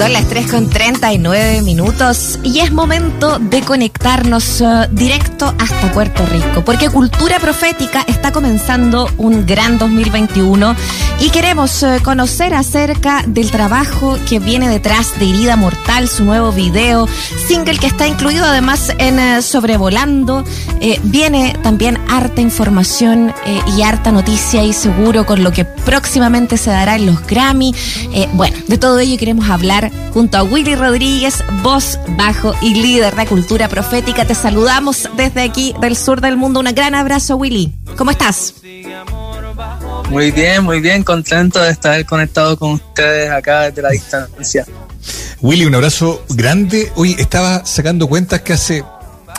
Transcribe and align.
Son 0.00 0.14
las 0.14 0.26
3 0.28 0.50
con 0.50 0.70
39 0.70 1.60
minutos 1.60 2.38
y 2.42 2.60
es 2.60 2.72
momento 2.72 3.38
de 3.38 3.60
conectarnos 3.60 4.62
uh, 4.62 4.86
directo 4.90 5.54
hasta 5.58 5.92
Puerto 5.92 6.24
Rico, 6.24 6.64
porque 6.64 6.88
Cultura 6.88 7.38
Profética 7.38 8.02
está 8.08 8.32
comenzando 8.32 9.10
un 9.18 9.44
gran 9.44 9.76
2021 9.76 10.74
y 11.20 11.28
queremos 11.28 11.82
uh, 11.82 12.02
conocer 12.02 12.54
acerca 12.54 13.24
del 13.26 13.50
trabajo 13.50 14.16
que 14.26 14.38
viene 14.38 14.70
detrás 14.70 15.18
de 15.18 15.28
Herida 15.28 15.56
Mortal, 15.56 16.08
su 16.08 16.24
nuevo 16.24 16.50
video, 16.50 17.06
single 17.46 17.76
que 17.76 17.86
está 17.86 18.06
incluido 18.06 18.46
además 18.46 18.94
en 18.96 19.18
uh, 19.18 19.42
Sobrevolando. 19.42 20.44
Eh, 20.80 20.98
viene 21.04 21.54
también 21.62 21.98
harta 22.08 22.40
información 22.40 23.34
eh, 23.44 23.60
y 23.76 23.82
harta 23.82 24.12
noticia 24.12 24.64
y 24.64 24.72
seguro 24.72 25.26
con 25.26 25.44
lo 25.44 25.52
que 25.52 25.66
próximamente 25.66 26.56
se 26.56 26.70
dará 26.70 26.96
en 26.96 27.04
los 27.04 27.26
Grammy. 27.26 27.74
Eh, 28.14 28.28
bueno, 28.32 28.56
de 28.66 28.78
todo 28.78 28.98
ello 28.98 29.18
queremos 29.18 29.50
hablar 29.50 29.89
junto 30.12 30.38
a 30.38 30.42
Willy 30.42 30.74
Rodríguez, 30.74 31.42
voz, 31.62 31.98
bajo 32.16 32.54
y 32.60 32.74
líder 32.74 33.14
de 33.14 33.26
cultura 33.26 33.68
profética. 33.68 34.24
Te 34.24 34.34
saludamos 34.34 35.08
desde 35.16 35.42
aquí 35.42 35.74
del 35.80 35.96
sur 35.96 36.20
del 36.20 36.36
mundo. 36.36 36.60
Un 36.60 36.66
gran 36.74 36.94
abrazo, 36.94 37.36
Willy. 37.36 37.74
¿Cómo 37.96 38.10
estás? 38.10 38.54
Muy 40.10 40.30
bien, 40.32 40.64
muy 40.64 40.80
bien, 40.80 41.04
contento 41.04 41.60
de 41.60 41.70
estar 41.70 42.04
conectado 42.04 42.58
con 42.58 42.72
ustedes 42.72 43.30
acá 43.30 43.62
desde 43.62 43.82
la 43.82 43.90
distancia. 43.90 44.66
Willy, 45.40 45.64
un 45.64 45.74
abrazo 45.74 46.24
grande. 46.30 46.92
Hoy 46.96 47.14
estaba 47.18 47.64
sacando 47.64 48.08
cuentas 48.08 48.42
que 48.42 48.52
hace 48.52 48.84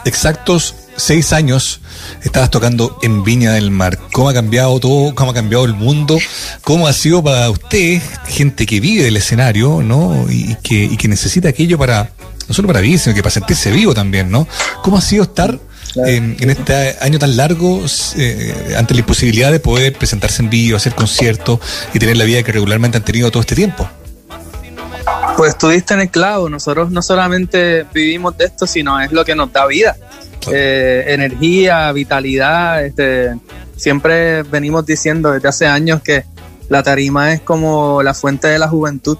exactos 0.05 0.75
seis 0.95 1.33
años 1.33 1.81
estabas 2.23 2.49
tocando 2.49 2.97
en 3.01 3.23
Viña 3.23 3.53
del 3.53 3.71
Mar. 3.71 3.97
¿Cómo 4.11 4.29
ha 4.29 4.33
cambiado 4.33 4.79
todo? 4.79 5.15
¿Cómo 5.15 5.31
ha 5.31 5.33
cambiado 5.33 5.65
el 5.65 5.73
mundo? 5.73 6.17
¿Cómo 6.61 6.87
ha 6.87 6.93
sido 6.93 7.23
para 7.23 7.49
usted, 7.49 8.01
gente 8.27 8.65
que 8.65 8.79
vive 8.79 9.03
del 9.03 9.17
escenario, 9.17 9.81
¿no? 9.81 10.25
Y 10.29 10.55
que, 10.63 10.83
y 10.85 10.97
que 10.97 11.07
necesita 11.07 11.49
aquello 11.49 11.77
para, 11.77 12.11
no 12.47 12.53
solo 12.53 12.67
para 12.67 12.81
vivir, 12.81 12.99
sino 12.99 13.15
que 13.15 13.23
para 13.23 13.31
sentirse 13.31 13.71
vivo 13.71 13.93
también, 13.93 14.29
¿no? 14.29 14.47
¿Cómo 14.83 14.97
ha 14.97 15.01
sido 15.01 15.23
estar 15.23 15.59
en, 15.95 16.37
en 16.39 16.49
este 16.49 16.95
año 17.01 17.19
tan 17.19 17.35
largo 17.35 17.83
eh, 18.17 18.75
ante 18.77 18.93
la 18.93 18.99
imposibilidad 19.01 19.51
de 19.51 19.59
poder 19.59 19.93
presentarse 19.93 20.41
en 20.41 20.49
vivo, 20.49 20.77
hacer 20.77 20.95
conciertos 20.95 21.59
y 21.93 21.99
tener 21.99 22.17
la 22.17 22.25
vida 22.25 22.43
que 22.43 22.51
regularmente 22.51 22.97
han 22.97 23.05
tenido 23.05 23.31
todo 23.31 23.41
este 23.41 23.55
tiempo? 23.55 23.89
Pues 25.37 25.51
estuviste 25.51 25.93
en 25.93 26.01
el 26.01 26.09
clavo, 26.09 26.49
nosotros 26.49 26.91
no 26.91 27.01
solamente 27.01 27.85
vivimos 27.93 28.37
de 28.37 28.45
esto, 28.45 28.67
sino 28.67 28.99
es 28.99 29.11
lo 29.11 29.25
que 29.25 29.35
nos 29.35 29.51
da 29.51 29.65
vida. 29.65 29.95
Eh, 30.51 31.05
energía, 31.07 31.91
vitalidad. 31.91 32.85
Este, 32.85 33.35
siempre 33.75 34.43
venimos 34.43 34.85
diciendo 34.85 35.31
desde 35.31 35.47
hace 35.47 35.67
años 35.67 36.01
que 36.01 36.25
la 36.69 36.83
tarima 36.83 37.33
es 37.33 37.41
como 37.41 38.01
la 38.03 38.13
fuente 38.13 38.47
de 38.47 38.59
la 38.59 38.67
juventud. 38.67 39.17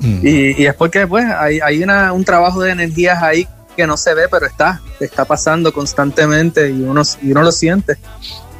Mm. 0.00 0.26
Y, 0.26 0.62
y, 0.62 0.66
es 0.66 0.74
porque 0.74 1.06
pues 1.06 1.24
hay, 1.26 1.60
hay 1.60 1.82
una, 1.82 2.12
un 2.12 2.24
trabajo 2.24 2.60
de 2.60 2.72
energías 2.72 3.22
ahí 3.22 3.46
que 3.76 3.86
no 3.86 3.96
se 3.96 4.14
ve, 4.14 4.28
pero 4.30 4.46
está, 4.46 4.80
está 5.00 5.24
pasando 5.24 5.72
constantemente 5.72 6.70
y 6.70 6.82
uno, 6.82 7.02
y 7.22 7.32
uno 7.32 7.42
lo 7.42 7.52
siente. 7.52 7.96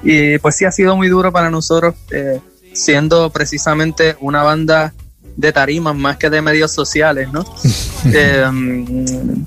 Y 0.02 0.38
pues 0.38 0.56
sí 0.56 0.64
ha 0.64 0.72
sido 0.72 0.96
muy 0.96 1.08
duro 1.08 1.32
para 1.32 1.50
nosotros, 1.50 1.94
eh, 2.10 2.40
siendo 2.72 3.30
precisamente 3.30 4.16
una 4.20 4.42
banda 4.42 4.92
de 5.36 5.52
tarimas 5.52 5.96
más 5.96 6.16
que 6.16 6.30
de 6.30 6.40
medios 6.40 6.72
sociales, 6.72 7.28
¿no? 7.32 7.44
eh, 8.12 8.44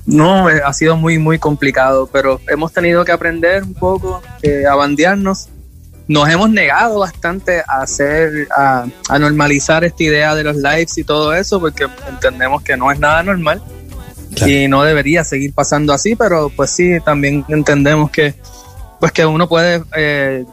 no, 0.06 0.48
ha 0.48 0.72
sido 0.72 0.96
muy, 0.96 1.18
muy 1.18 1.38
complicado, 1.38 2.08
pero 2.12 2.40
hemos 2.48 2.72
tenido 2.72 3.04
que 3.04 3.12
aprender 3.12 3.62
un 3.62 3.74
poco 3.74 4.22
eh, 4.42 4.64
a 4.66 4.74
bandearnos. 4.74 5.48
Nos 6.06 6.28
hemos 6.30 6.50
negado 6.50 7.00
bastante 7.00 7.60
a 7.60 7.82
hacer, 7.82 8.48
a, 8.56 8.86
a, 9.08 9.18
normalizar 9.18 9.84
esta 9.84 10.02
idea 10.02 10.34
de 10.34 10.42
los 10.42 10.56
lives 10.56 10.96
y 10.96 11.04
todo 11.04 11.34
eso, 11.34 11.60
porque 11.60 11.86
entendemos 12.08 12.62
que 12.62 12.78
no 12.78 12.90
es 12.90 12.98
nada 12.98 13.22
normal 13.22 13.62
claro. 14.34 14.52
y 14.52 14.68
no 14.68 14.82
debería 14.84 15.22
seguir 15.22 15.52
pasando 15.52 15.92
así, 15.92 16.16
pero 16.16 16.50
pues 16.54 16.70
sí, 16.70 16.98
también 17.04 17.44
entendemos 17.48 18.10
que, 18.10 18.34
pues 19.00 19.12
que 19.12 19.26
uno 19.26 19.50
puede 19.50 19.82
eh, 19.96 20.46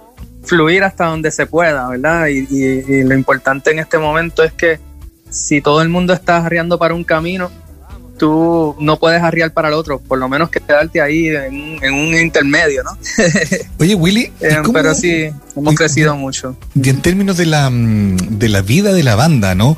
fluir 0.43 0.83
hasta 0.83 1.05
donde 1.05 1.31
se 1.31 1.45
pueda, 1.45 1.87
¿verdad? 1.87 2.27
Y, 2.27 2.45
y, 2.49 2.63
y 2.93 3.03
lo 3.03 3.15
importante 3.15 3.71
en 3.71 3.79
este 3.79 3.97
momento 3.97 4.43
es 4.43 4.51
que 4.51 4.79
si 5.35 5.61
todo 5.61 5.81
el 5.81 5.89
mundo 5.89 6.13
está 6.13 6.37
arriando 6.37 6.79
para 6.79 6.93
un 6.93 7.03
camino, 7.03 7.51
tú 8.17 8.75
no 8.79 8.97
puedes 8.97 9.21
arriar 9.21 9.51
para 9.51 9.67
el 9.67 9.73
otro, 9.73 9.99
por 9.99 10.17
lo 10.17 10.29
menos 10.29 10.49
quedarte 10.49 11.01
ahí 11.01 11.27
en, 11.27 11.83
en 11.83 11.93
un 11.93 12.17
intermedio, 12.17 12.83
¿no? 12.83 12.97
Oye, 13.79 13.95
Willy. 13.95 14.31
Eh, 14.39 14.57
cómo, 14.61 14.73
pero 14.73 14.95
sí, 14.95 15.29
hemos 15.55 15.75
crecido 15.75 16.15
mucho. 16.15 16.57
Y 16.73 16.89
en 16.89 17.01
términos 17.01 17.37
de 17.37 17.45
la, 17.45 17.69
de 17.71 18.49
la 18.49 18.61
vida 18.61 18.93
de 18.93 19.03
la 19.03 19.15
banda, 19.15 19.55
¿no? 19.55 19.77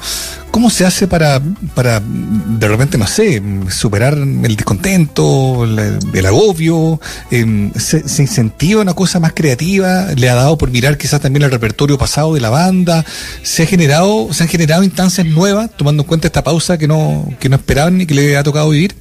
¿Cómo 0.58 0.72
se 0.72 0.88
hace 0.88 1.06
para, 1.06 1.40
para 1.76 2.02
de 2.02 2.68
repente, 2.68 2.98
no 2.98 3.06
sé, 3.06 3.40
superar 3.70 4.16
el 4.16 4.56
descontento, 4.56 5.66
el, 5.66 6.26
agobio? 6.26 7.00
Eh, 7.30 7.70
se, 7.76 8.10
¿Se, 8.10 8.24
incentiva 8.24 8.82
una 8.82 8.96
cosa 8.96 9.20
más 9.20 9.34
creativa? 9.34 10.08
¿Le 10.16 10.28
ha 10.32 10.34
dado 10.34 10.58
por 10.58 10.72
mirar 10.72 10.98
quizás 10.98 11.22
también 11.22 11.44
el 11.44 11.52
repertorio 11.52 12.00
pasado 12.00 12.34
de 12.34 12.42
la 12.42 12.50
banda? 12.50 13.06
¿Se, 13.44 13.62
ha 13.62 13.66
generado, 13.68 14.34
se 14.34 14.42
han 14.42 14.50
generado 14.50 14.84
instancias 14.84 15.28
nuevas, 15.28 15.70
tomando 15.78 16.02
en 16.02 16.08
cuenta 16.08 16.26
esta 16.26 16.44
pausa 16.44 16.76
que 16.80 16.88
no, 16.88 17.32
que 17.40 17.50
no 17.50 17.58
esperaban 17.58 18.02
y 18.02 18.08
que 18.08 18.16
le 18.16 18.36
ha 18.36 18.42
tocado 18.42 18.72
vivir? 18.72 18.96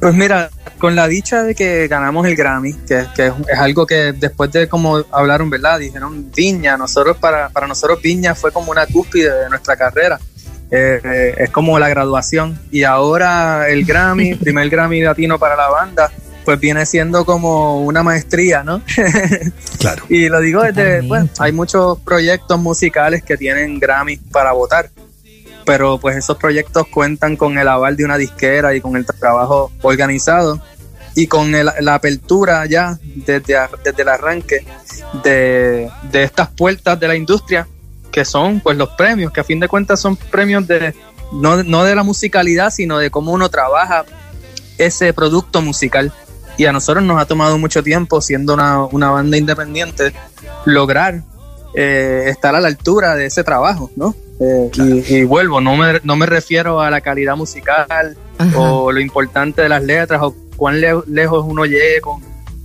Pues 0.00 0.14
mira, 0.14 0.50
con 0.78 0.94
la 0.94 1.08
dicha 1.08 1.42
de 1.42 1.54
que 1.54 1.88
ganamos 1.88 2.26
el 2.26 2.36
Grammy, 2.36 2.72
que, 2.72 3.06
que 3.14 3.26
es, 3.26 3.32
es, 3.52 3.58
algo 3.58 3.86
que 3.86 4.12
después 4.12 4.52
de 4.52 4.68
como 4.68 5.04
hablaron, 5.10 5.50
¿verdad? 5.50 5.78
Dijeron 5.78 6.30
Viña, 6.34 6.76
nosotros 6.76 7.16
para, 7.16 7.48
para 7.48 7.66
nosotros 7.66 8.00
Viña 8.00 8.34
fue 8.34 8.52
como 8.52 8.70
una 8.70 8.86
cúspide 8.86 9.32
de 9.32 9.48
nuestra 9.48 9.76
carrera. 9.76 10.18
Eh, 10.70 11.00
eh, 11.02 11.34
es 11.38 11.50
como 11.50 11.78
la 11.78 11.88
graduación. 11.88 12.58
Y 12.70 12.84
ahora 12.84 13.68
el 13.68 13.84
Grammy, 13.84 14.34
primer 14.36 14.68
Grammy 14.68 15.00
latino 15.00 15.38
para 15.38 15.56
la 15.56 15.68
banda, 15.68 16.10
pues 16.44 16.60
viene 16.60 16.86
siendo 16.86 17.24
como 17.24 17.82
una 17.82 18.02
maestría, 18.02 18.62
¿no? 18.62 18.82
claro. 19.78 20.04
Y 20.08 20.28
lo 20.28 20.40
digo 20.40 20.62
desde, 20.62 21.00
bueno, 21.02 21.28
hay 21.38 21.52
muchos 21.52 21.98
proyectos 22.00 22.58
musicales 22.58 23.22
que 23.22 23.36
tienen 23.36 23.78
Grammy 23.78 24.16
para 24.16 24.52
votar 24.52 24.90
pero 25.68 25.98
pues 25.98 26.16
esos 26.16 26.38
proyectos 26.38 26.86
cuentan 26.86 27.36
con 27.36 27.58
el 27.58 27.68
aval 27.68 27.94
de 27.94 28.02
una 28.02 28.16
disquera 28.16 28.74
y 28.74 28.80
con 28.80 28.96
el 28.96 29.04
trabajo 29.04 29.70
organizado 29.82 30.62
y 31.14 31.26
con 31.26 31.54
el, 31.54 31.68
la 31.80 31.94
apertura 31.94 32.64
ya 32.64 32.98
desde, 33.02 33.54
desde 33.84 34.02
el 34.02 34.08
arranque 34.08 34.64
de, 35.22 35.90
de, 36.10 36.22
estas 36.22 36.48
puertas 36.48 36.98
de 36.98 37.06
la 37.06 37.16
industria 37.16 37.68
que 38.10 38.24
son 38.24 38.60
pues 38.60 38.78
los 38.78 38.88
premios, 38.96 39.30
que 39.30 39.40
a 39.40 39.44
fin 39.44 39.60
de 39.60 39.68
cuentas 39.68 40.00
son 40.00 40.16
premios 40.16 40.66
de 40.66 40.94
no, 41.34 41.62
no 41.62 41.84
de 41.84 41.94
la 41.94 42.02
musicalidad, 42.02 42.70
sino 42.70 42.98
de 42.98 43.10
cómo 43.10 43.32
uno 43.32 43.50
trabaja 43.50 44.06
ese 44.78 45.12
producto 45.12 45.60
musical. 45.60 46.14
Y 46.56 46.64
a 46.64 46.72
nosotros 46.72 47.04
nos 47.04 47.20
ha 47.20 47.26
tomado 47.26 47.58
mucho 47.58 47.82
tiempo, 47.82 48.22
siendo 48.22 48.54
una, 48.54 48.86
una 48.86 49.10
banda 49.10 49.36
independiente, 49.36 50.14
lograr 50.64 51.24
eh, 51.74 52.24
estar 52.28 52.54
a 52.54 52.60
la 52.60 52.68
altura 52.68 53.16
de 53.16 53.26
ese 53.26 53.44
trabajo, 53.44 53.90
¿no? 53.96 54.14
Eh, 54.40 54.70
claro. 54.72 54.90
y, 54.90 55.14
y, 55.14 55.24
vuelvo, 55.24 55.60
no 55.60 55.76
me, 55.76 56.00
no 56.04 56.16
me 56.16 56.26
refiero 56.26 56.80
a 56.80 56.90
la 56.90 57.00
calidad 57.00 57.36
musical 57.36 58.16
Ajá. 58.38 58.58
o 58.58 58.92
lo 58.92 59.00
importante 59.00 59.62
de 59.62 59.68
las 59.68 59.82
letras 59.82 60.20
o 60.22 60.34
cuán 60.56 60.80
le, 60.80 60.92
lejos 61.08 61.44
uno 61.46 61.64
llegue 61.64 62.00
con, 62.00 62.22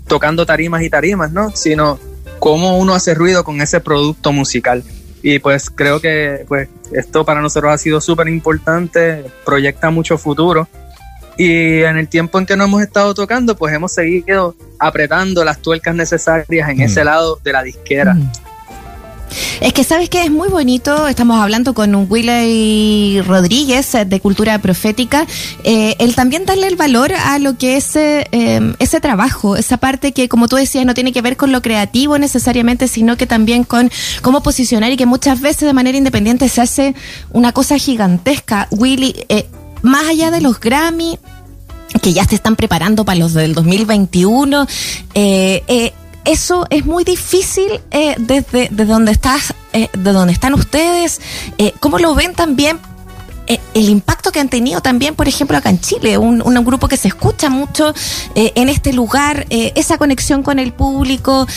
tocando 0.08 0.46
tarimas 0.46 0.84
y 0.84 0.90
tarimas, 0.90 1.32
¿no? 1.32 1.52
Sino 1.56 2.00
cómo 2.40 2.78
uno 2.78 2.94
hace 2.94 3.14
ruido 3.14 3.44
con 3.44 3.62
ese 3.62 3.80
producto 3.80 4.32
musical. 4.32 4.84
Y 5.22 5.40
pues 5.40 5.70
creo 5.70 6.02
que 6.02 6.44
pues 6.48 6.68
esto 6.92 7.24
para 7.26 7.42
nosotros 7.42 7.74
ha 7.74 7.78
sido 7.78 8.02
súper 8.02 8.28
importante, 8.28 9.24
proyecta 9.46 9.90
mucho 9.90 10.18
futuro. 10.18 10.68
Y 11.38 11.82
en 11.82 11.98
el 11.98 12.08
tiempo 12.10 12.38
en 12.38 12.46
que 12.46 12.56
no 12.56 12.66
hemos 12.66 12.82
estado 12.82 13.14
tocando, 13.14 13.56
pues 13.56 13.74
hemos 13.74 13.94
seguido 13.94 14.56
apretando 14.78 15.44
las 15.44 15.60
tuercas 15.60 15.96
necesarias 15.96 16.70
en 16.70 16.78
mm. 16.78 16.82
ese 16.82 17.04
lado 17.04 17.40
de 17.44 17.54
la 17.54 17.64
disquera. 17.64 18.14
Mm. 18.14 18.32
Es 19.62 19.74
que 19.74 19.84
sabes 19.84 20.10
que 20.10 20.24
es 20.24 20.32
muy 20.32 20.50
bonito, 20.50 21.08
estamos 21.08 21.40
hablando 21.40 21.74
con 21.74 22.08
Willy 22.10 23.22
Rodríguez 23.22 23.92
de 24.06 24.20
Cultura 24.20 24.60
Profética, 24.60 25.26
eh, 25.64 25.96
el 26.00 26.16
también 26.16 26.46
darle 26.46 26.68
el 26.68 26.76
valor 26.76 27.14
a 27.14 27.40
lo 27.40 27.58
que 27.58 27.78
es 27.78 27.96
eh, 27.96 28.28
ese 28.80 29.00
trabajo, 29.00 29.56
esa 29.56 29.78
parte 29.78 30.12
que 30.12 30.30
como 30.30 30.48
tú 30.48 30.56
decías 30.56 30.86
no 30.86 30.94
tiene 30.94 31.12
que 31.12 31.22
ver 31.22 31.38
con 31.38 31.52
lo 31.52 31.62
creativo 31.62 32.18
necesariamente, 32.18 32.88
sino 32.88 33.18
que 33.18 33.28
también 33.28 33.64
con 33.64 33.92
cómo 34.22 34.44
posicionar 34.44 34.92
y 34.92 34.98
que 34.98 35.06
muchas 35.06 35.42
veces 35.42 35.68
de 35.68 35.74
manera 35.74 35.98
independiente 35.98 36.50
se 36.50 36.62
hace 36.62 36.96
una 37.32 37.52
cosa 37.52 37.78
gigantesca. 37.78 38.68
Willy, 38.72 39.16
eh, 39.30 39.48
más 39.82 40.06
allá 40.06 40.32
de 40.32 40.42
los 40.42 40.60
Grammy, 40.60 41.20
que 42.02 42.14
ya 42.14 42.26
se 42.26 42.36
están 42.36 42.56
preparando 42.56 43.06
para 43.06 43.20
los 43.20 43.34
del 43.34 43.54
2021, 43.54 44.68
eh, 45.14 45.64
eh, 45.68 45.94
eso 46.26 46.66
es 46.70 46.86
muy 46.86 47.04
difícil 47.04 47.82
eh, 47.92 48.16
desde, 48.18 48.70
desde 48.72 48.86
donde 48.86 49.12
estás, 49.12 49.54
eh, 49.74 49.90
de 49.94 50.12
donde 50.12 50.34
están 50.34 50.54
ustedes. 50.54 51.22
Eh, 51.58 51.74
¿Cómo 51.80 52.00
lo 52.00 52.16
ven 52.16 52.34
también 52.34 52.80
eh, 53.46 53.60
el 53.74 53.90
impacto 53.90 54.32
que 54.32 54.40
han 54.40 54.48
tenido 54.48 54.82
también, 54.82 55.16
por 55.16 55.28
ejemplo, 55.28 55.58
acá 55.58 55.70
en 55.70 55.80
Chile, 55.80 56.18
un, 56.18 56.42
un 56.42 56.66
grupo 56.66 56.88
que 56.88 56.96
se 56.96 57.10
escucha 57.10 57.50
mucho 57.50 57.94
eh, 58.36 58.54
en 58.56 58.70
este 58.70 58.94
lugar, 58.94 59.46
eh, 59.50 59.74
esa 59.76 59.98
conexión 59.98 60.44
con 60.44 60.60
el 60.60 60.72
público. 60.72 61.48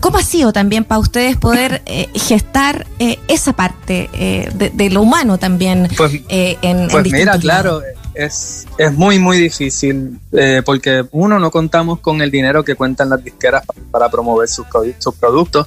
¿Cómo 0.00 0.18
ha 0.18 0.22
sido 0.22 0.52
también 0.52 0.84
para 0.84 0.98
ustedes 0.98 1.36
poder 1.36 1.82
gestar 2.14 2.86
esa 3.28 3.52
parte 3.52 4.08
de, 4.54 4.90
lo 4.90 5.02
humano 5.02 5.38
también 5.38 5.88
pues, 5.96 6.20
en, 6.28 6.88
pues 6.88 7.12
mira, 7.12 7.38
claro. 7.38 7.82
Es, 8.16 8.66
es 8.78 8.92
muy, 8.92 9.18
muy 9.18 9.38
difícil 9.38 10.18
porque 10.64 11.04
uno 11.12 11.38
no 11.38 11.50
contamos 11.50 12.00
con 12.00 12.22
el 12.22 12.30
dinero 12.30 12.64
que 12.64 12.74
cuentan 12.74 13.10
las 13.10 13.22
disqueras 13.22 13.64
para 13.90 14.08
promover 14.08 14.48
sus, 14.48 14.66
sus 14.98 15.14
productos 15.16 15.66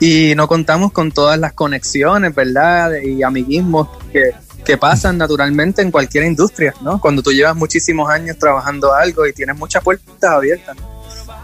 y 0.00 0.34
no 0.36 0.46
contamos 0.46 0.92
con 0.92 1.10
todas 1.10 1.38
las 1.38 1.52
conexiones, 1.54 2.34
¿verdad? 2.34 2.92
Y 3.02 3.22
amiguismos 3.22 3.88
que, 4.12 4.32
que 4.64 4.76
pasan 4.76 5.18
naturalmente 5.18 5.82
en 5.82 5.90
cualquier 5.90 6.24
industria, 6.24 6.74
¿no? 6.82 7.00
Cuando 7.00 7.22
tú 7.22 7.32
llevas 7.32 7.56
muchísimos 7.56 8.10
años 8.10 8.38
trabajando 8.38 8.94
algo 8.94 9.26
y 9.26 9.32
tienes 9.32 9.56
muchas 9.56 9.82
puertas 9.82 10.30
abiertas, 10.30 10.76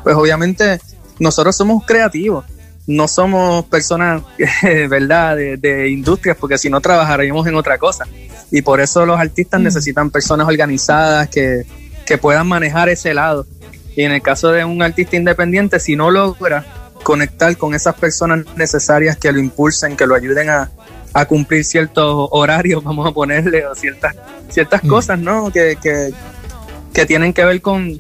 pues 0.03 0.15
obviamente 0.15 0.79
nosotros 1.19 1.57
somos 1.57 1.85
creativos, 1.85 2.45
no 2.87 3.09
somos 3.09 3.65
personas, 3.65 4.23
¿verdad?, 4.63 5.37
de, 5.37 5.57
de, 5.57 5.89
industrias, 5.89 6.37
porque 6.37 6.59
si 6.59 6.69
no 6.69 6.81
trabajaríamos 6.81 7.47
en 7.47 7.55
otra 7.57 7.79
cosa. 7.79 8.05
Y 8.51 8.63
por 8.63 8.81
eso 8.81 9.07
los 9.07 9.19
artistas 9.19 9.61
mm. 9.61 9.65
necesitan 9.65 10.11
personas 10.11 10.47
organizadas 10.47 11.29
que, 11.29 11.65
que 12.07 12.19
puedan 12.19 12.47
manejar 12.47 12.89
ese 12.89 13.15
lado. 13.15 13.47
Y 13.97 14.03
en 14.03 14.13
el 14.13 14.23
caso 14.23 14.51
de 14.51 14.65
un 14.65 14.83
artista 14.83 15.17
independiente, 15.17 15.79
si 15.79 15.97
no 15.97 16.11
logra 16.11 16.65
conectar 17.03 17.57
con 17.57 17.75
esas 17.75 17.95
personas 17.95 18.45
necesarias 18.57 19.17
que 19.17 19.31
lo 19.31 19.39
impulsen, 19.39 19.97
que 19.97 20.07
lo 20.07 20.15
ayuden 20.15 20.51
a, 20.51 20.71
a 21.13 21.27
cumplir 21.27 21.65
ciertos 21.65 22.29
horarios, 22.33 22.83
vamos 22.85 23.09
a 23.09 23.13
ponerle, 23.13 23.67
o 23.67 23.75
ciertas, 23.75 24.15
ciertas 24.51 24.85
mm. 24.85 24.89
cosas, 24.89 25.19
¿no? 25.19 25.51
Que, 25.51 25.77
que, 25.81 26.13
que, 26.93 27.07
tienen 27.07 27.33
que 27.33 27.45
ver 27.45 27.63
con, 27.63 27.99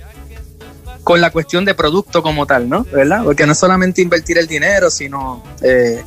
con 1.05 1.21
la 1.21 1.31
cuestión 1.31 1.65
de 1.65 1.75
producto 1.75 2.23
como 2.23 2.47
tal, 2.47 2.69
¿no? 2.69 2.85
¿Verdad? 2.93 3.23
Porque 3.25 3.47
no 3.47 3.53
es 3.53 3.59
solamente 3.59 4.03
invertir 4.03 4.39
el 4.39 4.47
dinero, 4.47 4.91
sino 4.91 5.43
eh, 5.63 6.03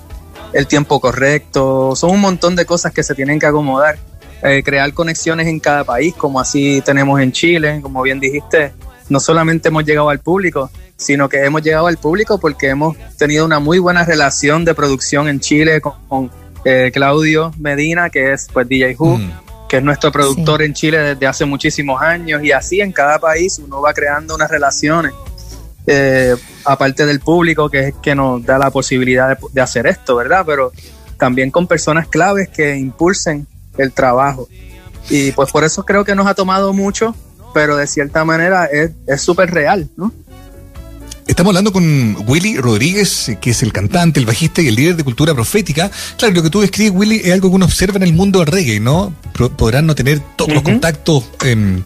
el 0.53 0.67
tiempo 0.67 0.99
correcto, 0.99 1.95
son 1.95 2.11
un 2.11 2.21
montón 2.21 2.55
de 2.55 2.65
cosas 2.65 2.91
que 2.91 3.03
se 3.03 3.15
tienen 3.15 3.39
que 3.39 3.45
acomodar. 3.45 3.97
Eh, 4.43 4.61
crear 4.63 4.93
conexiones 4.93 5.47
en 5.47 5.59
cada 5.59 5.83
país, 5.83 6.13
como 6.13 6.39
así 6.39 6.81
tenemos 6.85 7.19
en 7.19 7.31
Chile, 7.31 7.79
como 7.81 8.03
bien 8.03 8.19
dijiste, 8.19 8.71
no 9.09 9.19
solamente 9.19 9.69
hemos 9.69 9.83
llegado 9.83 10.09
al 10.09 10.19
público, 10.19 10.69
sino 10.95 11.27
que 11.27 11.43
hemos 11.43 11.63
llegado 11.63 11.87
al 11.87 11.97
público 11.97 12.39
porque 12.39 12.69
hemos 12.69 12.95
tenido 13.17 13.45
una 13.45 13.59
muy 13.59 13.79
buena 13.79 14.05
relación 14.05 14.63
de 14.63 14.75
producción 14.75 15.27
en 15.27 15.39
Chile 15.39 15.81
con 15.81 16.29
eh, 16.65 16.91
Claudio 16.93 17.51
Medina, 17.57 18.09
que 18.09 18.33
es 18.33 18.47
pues 18.51 18.67
DJ 18.67 18.95
Who, 18.97 19.17
mm. 19.17 19.31
que 19.69 19.77
es 19.77 19.83
nuestro 19.83 20.11
productor 20.11 20.61
en 20.61 20.73
Chile 20.73 20.99
desde 20.99 21.25
hace 21.25 21.45
muchísimos 21.45 22.01
años, 22.01 22.43
y 22.43 22.51
así 22.51 22.81
en 22.81 22.91
cada 22.91 23.19
país 23.19 23.59
uno 23.59 23.81
va 23.81 23.93
creando 23.93 24.35
unas 24.35 24.51
relaciones, 24.51 25.13
eh, 25.85 26.35
aparte 26.65 27.05
del 27.05 27.21
público 27.21 27.69
que 27.69 27.87
es 27.87 27.95
que 28.01 28.13
nos 28.13 28.45
da 28.45 28.57
la 28.57 28.69
posibilidad 28.69 29.37
de, 29.51 29.61
hacer 29.61 29.87
esto, 29.87 30.17
¿verdad? 30.17 30.43
Pero 30.45 30.71
también 31.17 31.49
con 31.49 31.65
personas 31.65 32.07
claves 32.07 32.49
que 32.49 32.75
impulsen 32.75 33.47
el 33.77 33.91
trabajo. 33.91 34.47
Y 35.09 35.31
pues 35.31 35.51
por 35.51 35.63
eso 35.63 35.83
creo 35.85 36.03
que 36.03 36.15
nos 36.15 36.27
ha 36.27 36.33
tomado 36.33 36.73
mucho, 36.73 37.15
pero 37.53 37.77
de 37.77 37.87
cierta 37.87 38.25
manera 38.25 38.65
es 38.65 39.21
súper 39.21 39.51
real, 39.51 39.89
¿no? 39.95 40.11
Estamos 41.27 41.51
hablando 41.51 41.73
con 41.73 42.15
Willy 42.25 42.57
Rodríguez, 42.57 43.33
que 43.41 43.49
es 43.49 43.61
el 43.61 43.73
cantante, 43.73 44.17
el 44.17 44.25
bajista 44.25 44.61
y 44.61 44.69
el 44.69 44.75
líder 44.75 44.95
de 44.95 45.03
cultura 45.03 45.33
profética. 45.33 45.91
Claro, 46.17 46.33
lo 46.33 46.41
que 46.41 46.49
tú 46.49 46.61
describes, 46.61 46.93
Willy, 46.95 47.17
es 47.17 47.33
algo 47.33 47.49
que 47.49 47.55
uno 47.57 47.65
observa 47.65 47.97
en 47.97 48.03
el 48.03 48.13
mundo 48.13 48.39
del 48.39 48.47
reggae, 48.47 48.79
¿no? 48.79 49.13
Podrán 49.57 49.85
no 49.85 49.93
tener 49.93 50.21
todos 50.37 50.53
los 50.53 50.63
contactos 50.63 51.25
eh, 51.43 51.83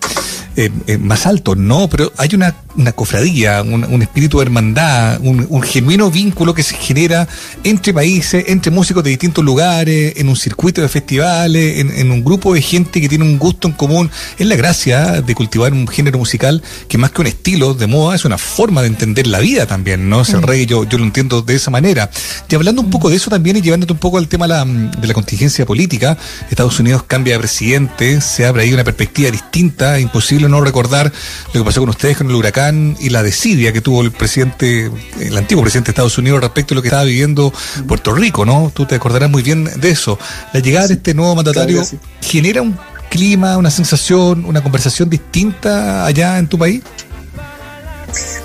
eh, 0.56 0.70
eh, 0.86 0.98
más 1.00 1.26
alto, 1.26 1.56
no, 1.56 1.90
pero 1.90 2.12
hay 2.18 2.30
una, 2.36 2.56
una 2.78 2.92
cofradía, 2.92 3.62
un, 3.62 4.02
espíritu 4.02 4.38
de 4.40 4.46
hermandad, 4.46 5.20
un, 5.22 5.62
genuino 5.64 6.10
vínculo 6.10 6.54
que 6.54 6.64
se 6.64 6.76
genera 6.76 7.28
entre 7.64 7.94
países, 7.94 8.46
entre 8.48 8.72
músicos 8.72 9.04
de 9.04 9.12
distintos 9.12 9.44
lugares, 9.44 10.14
en 10.18 10.30
un 10.30 10.36
circuito 10.36 10.82
de 10.82 10.90
festivales, 10.90 11.80
en, 11.80 12.12
un 12.12 12.24
grupo 12.24 12.54
de 12.54 12.62
gente 12.62 13.02
que 13.02 13.10
tiene 13.10 13.24
un 13.24 13.38
gusto 13.38 13.68
en 13.68 13.74
común. 13.74 14.10
Es 14.38 14.48
la 14.48 14.56
gracia 14.56 15.22
de 15.22 15.36
cultivar 15.36 15.74
un 15.74 15.88
género 15.88 16.18
musical 16.18 16.62
que 16.88 16.98
más 16.98 17.12
que 17.12 17.22
un 17.22 17.28
estilo 17.28 17.74
de 17.74 17.88
moda 17.88 18.16
es 18.16 18.26
una 18.26 18.38
forma 18.38 18.82
de 18.82 18.88
entender 18.88 19.28
la 19.28 19.40
vida 19.40 19.66
también, 19.66 20.10
¿no? 20.10 20.22
Es 20.22 20.30
el 20.30 20.42
mm. 20.42 20.44
rey, 20.44 20.66
yo, 20.66 20.84
yo 20.86 20.98
lo 20.98 21.04
entiendo 21.04 21.42
de 21.42 21.56
esa 21.56 21.72
manera. 21.72 22.10
Y 22.50 22.56
hablando 22.56 22.82
un 22.82 22.90
poco 22.90 23.10
de 23.10 23.18
eso 23.18 23.30
también 23.30 23.58
y 23.58 23.62
llevándote 23.62 23.94
un 23.94 24.00
poco 24.00 24.18
al 24.18 24.28
tema 24.28 24.48
de 24.48 24.54
la, 24.54 24.66
de 24.66 25.08
la 25.08 25.14
contingencia 25.14 25.66
política, 25.66 26.18
Estados 26.50 26.80
Unidos 26.80 27.04
cambia 27.04 27.34
de 27.34 27.40
presidente, 27.40 28.22
se 28.22 28.46
abre 28.46 28.64
ahí 28.64 28.74
una 28.74 28.84
perspectiva 28.84 29.32
distinta, 29.32 30.00
imposible 30.00 30.50
no 30.50 30.62
recordar 30.62 31.12
lo 31.54 31.62
que 31.62 31.66
pasó 31.66 31.82
con 31.82 31.90
ustedes 31.90 32.18
con 32.18 32.30
el 32.30 32.36
huracán 32.36 32.61
y 32.70 33.10
la 33.10 33.24
desidia 33.24 33.74
que 33.74 33.82
tuvo 33.82 34.02
el 34.02 34.12
presidente, 34.12 34.92
el 35.20 35.38
antiguo 35.38 35.64
presidente 35.64 35.88
de 35.88 35.92
Estados 35.94 36.18
Unidos 36.18 36.42
respecto 36.42 36.74
a 36.74 36.76
lo 36.76 36.82
que 36.82 36.90
estaba 36.90 37.04
viviendo 37.04 37.52
Puerto 37.88 38.14
Rico, 38.14 38.46
¿no? 38.46 38.72
Tú 38.74 38.86
te 38.86 38.96
acordarás 38.96 39.30
muy 39.30 39.42
bien 39.42 39.64
de 39.64 39.90
eso. 39.90 40.20
La 40.54 40.60
llegada 40.60 40.88
de 40.88 40.94
este 40.96 41.14
nuevo 41.14 41.36
mandatario 41.36 41.82
genera 42.22 42.62
un 42.62 42.78
clima, 43.10 43.58
una 43.58 43.72
sensación, 43.72 44.46
una 44.46 44.62
conversación 44.62 45.10
distinta 45.10 46.06
allá 46.06 46.38
en 46.38 46.48
tu 46.48 46.58
país. 46.58 46.84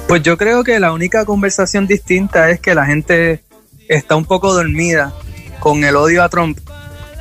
Pues 0.09 0.23
yo 0.23 0.39
creo 0.39 0.65
que 0.65 0.81
la 0.81 0.93
única 0.93 1.25
conversación 1.25 1.87
distinta 1.87 2.51
es 2.51 2.61
que 2.61 2.75
la 2.75 2.87
gente 2.87 3.43
está 3.89 4.17
un 4.17 4.25
poco 4.25 4.55
dormida 4.55 5.13
con 5.61 5.85
el 5.85 5.97
odio 5.97 6.23
a 6.23 6.29
Trump. 6.29 6.59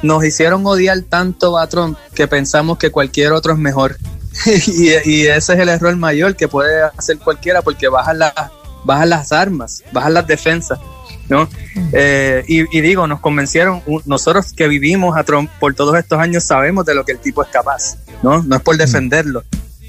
Nos 0.02 0.24
hicieron 0.24 0.66
odiar 0.66 1.02
tanto 1.02 1.58
a 1.58 1.68
Trump 1.68 1.98
que 2.14 2.28
pensamos 2.28 2.78
que 2.78 2.92
cualquier 2.92 3.32
otro 3.32 3.54
es 3.54 3.60
mejor. 3.60 3.98
y, 4.68 4.88
ese 5.28 5.54
es 5.54 5.60
el 5.60 5.70
error 5.70 5.96
mayor 5.96 6.36
que 6.36 6.48
puede 6.48 6.84
hacer 6.84 7.18
cualquiera 7.20 7.62
porque 7.62 7.88
bajan, 7.88 8.20
la, 8.20 8.52
bajan 8.84 9.10
las 9.10 9.32
armas, 9.32 9.84
bajan 9.92 10.14
las 10.14 10.28
defensas. 10.28 10.80
¿no? 11.30 11.50
Eh, 11.92 12.44
y, 12.48 12.82
digo, 12.82 13.08
nos 13.08 13.20
convencieron, 13.20 13.82
nosotros 14.06 14.54
que 14.54 14.68
vivimos 14.68 15.18
a 15.18 15.24
Trump 15.24 15.50
por 15.60 15.74
todos 15.74 15.98
estos 15.98 16.20
años 16.20 16.44
sabemos 16.44 16.86
de 16.86 16.94
lo 16.94 17.04
que 17.04 17.14
el 17.14 17.20
tipo 17.20 17.42
es 17.42 17.50
capaz, 17.50 17.98
¿no? 18.22 18.44
No 18.44 18.56
es 18.58 18.62
por 18.62 18.78
defenderlo, 18.78 19.44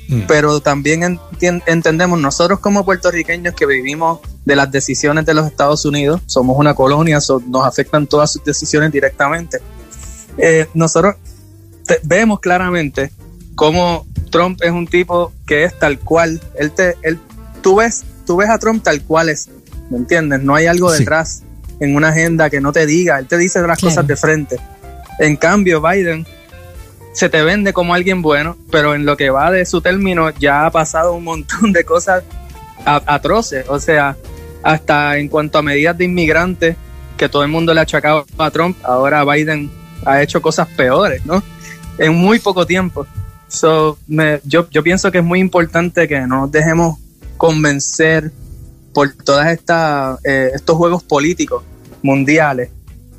mm. 0.09 0.23
pero 0.27 0.61
también 0.61 1.21
entendemos 1.67 2.19
nosotros 2.21 2.61
como 2.61 2.85
puertorriqueños 2.85 3.55
que 3.55 3.67
vivimos 3.67 4.21
de 4.47 4.57
las 4.57 4.71
decisiones 4.71 5.27
de 5.27 5.35
los 5.35 5.47
Estados 5.47 5.85
Unidos, 5.85 6.23
somos 6.27 6.57
una 6.59 6.75
colonia, 6.75 7.19
nos 7.49 7.67
afectan 7.67 8.07
todas 8.07 8.33
sus 8.33 8.45
decisiones 8.45 8.91
directamente. 8.93 9.59
Eh, 10.39 10.69
nosotros 10.73 11.17
vemos 12.03 12.41
claramente 12.41 13.11
cómo 13.55 14.07
Trump 14.31 14.61
es 14.63 14.71
un 14.71 14.87
tipo 14.87 15.33
que 15.47 15.65
es 15.65 15.79
tal 15.79 15.99
cual. 15.99 16.41
Él 16.59 16.73
te, 16.73 16.97
él, 17.03 17.19
tú 17.63 17.77
ves, 17.77 18.05
tú 18.27 18.37
ves 18.37 18.51
a 18.51 18.59
Trump 18.59 18.83
tal 18.83 19.03
cual 19.03 19.29
es, 19.29 19.49
¿me 19.91 19.99
entiendes? 19.99 20.43
No 20.43 20.55
hay 20.55 20.67
algo 20.67 20.91
detrás 20.91 21.43
en 21.81 21.95
una 21.95 22.09
agenda 22.09 22.51
que 22.51 22.61
no 22.61 22.73
te 22.73 22.87
diga. 22.87 23.19
Él 23.19 23.27
te 23.27 23.39
dice 23.39 23.61
las 23.63 23.79
cosas 23.79 24.07
de 24.07 24.17
frente. 24.17 24.59
En 25.19 25.37
cambio, 25.37 25.81
Biden 25.81 26.27
se 27.13 27.31
te 27.31 27.43
vende 27.43 27.73
como 27.73 27.95
alguien 27.95 28.21
bueno, 28.21 28.57
pero 28.71 28.95
en 28.95 29.07
lo 29.07 29.17
que 29.17 29.31
va 29.31 29.51
de 29.51 29.65
su 29.65 29.81
término 29.81 30.31
ya 30.39 30.67
ha 30.67 30.71
pasado 30.71 31.15
un 31.15 31.25
montón 31.25 31.73
de 31.73 31.85
cosas 31.85 32.23
atroces. 32.85 33.67
O 33.69 33.81
sea, 33.81 34.17
hasta 34.63 35.17
en 35.17 35.29
cuanto 35.29 35.59
a 35.59 35.63
medidas 35.63 35.97
de 35.97 36.05
inmigrantes 36.05 36.77
que 37.17 37.29
todo 37.29 37.43
el 37.43 37.49
mundo 37.49 37.73
le 37.73 37.81
ha 37.81 37.85
achacado 37.85 38.27
a 38.37 38.51
Trump, 38.51 38.77
ahora 38.83 39.25
Biden 39.25 39.71
ha 40.05 40.23
hecho 40.23 40.43
cosas 40.43 40.69
peores, 40.69 41.25
¿no? 41.25 41.43
En 41.99 42.15
muy 42.15 42.39
poco 42.39 42.67
tiempo. 42.67 43.07
So, 43.49 43.99
me, 44.07 44.41
yo, 44.45 44.69
yo 44.71 44.83
pienso 44.83 45.11
que 45.13 45.19
es 45.19 45.25
muy 45.25 45.41
importante 45.41 46.09
que 46.09 46.21
no 46.21 46.43
nos 46.43 46.53
dejemos 46.53 46.99
convencer 47.37 48.33
por 48.93 49.13
todas 49.13 49.49
estas 49.49 50.19
eh, 50.25 50.51
estos 50.55 50.77
juegos 50.77 51.03
políticos 51.03 51.63
mundiales 52.03 52.71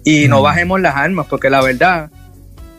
y 0.03 0.27
no 0.27 0.41
bajemos 0.41 0.81
las 0.81 0.95
armas, 0.95 1.27
porque 1.29 1.49
la 1.49 1.61
verdad 1.61 2.09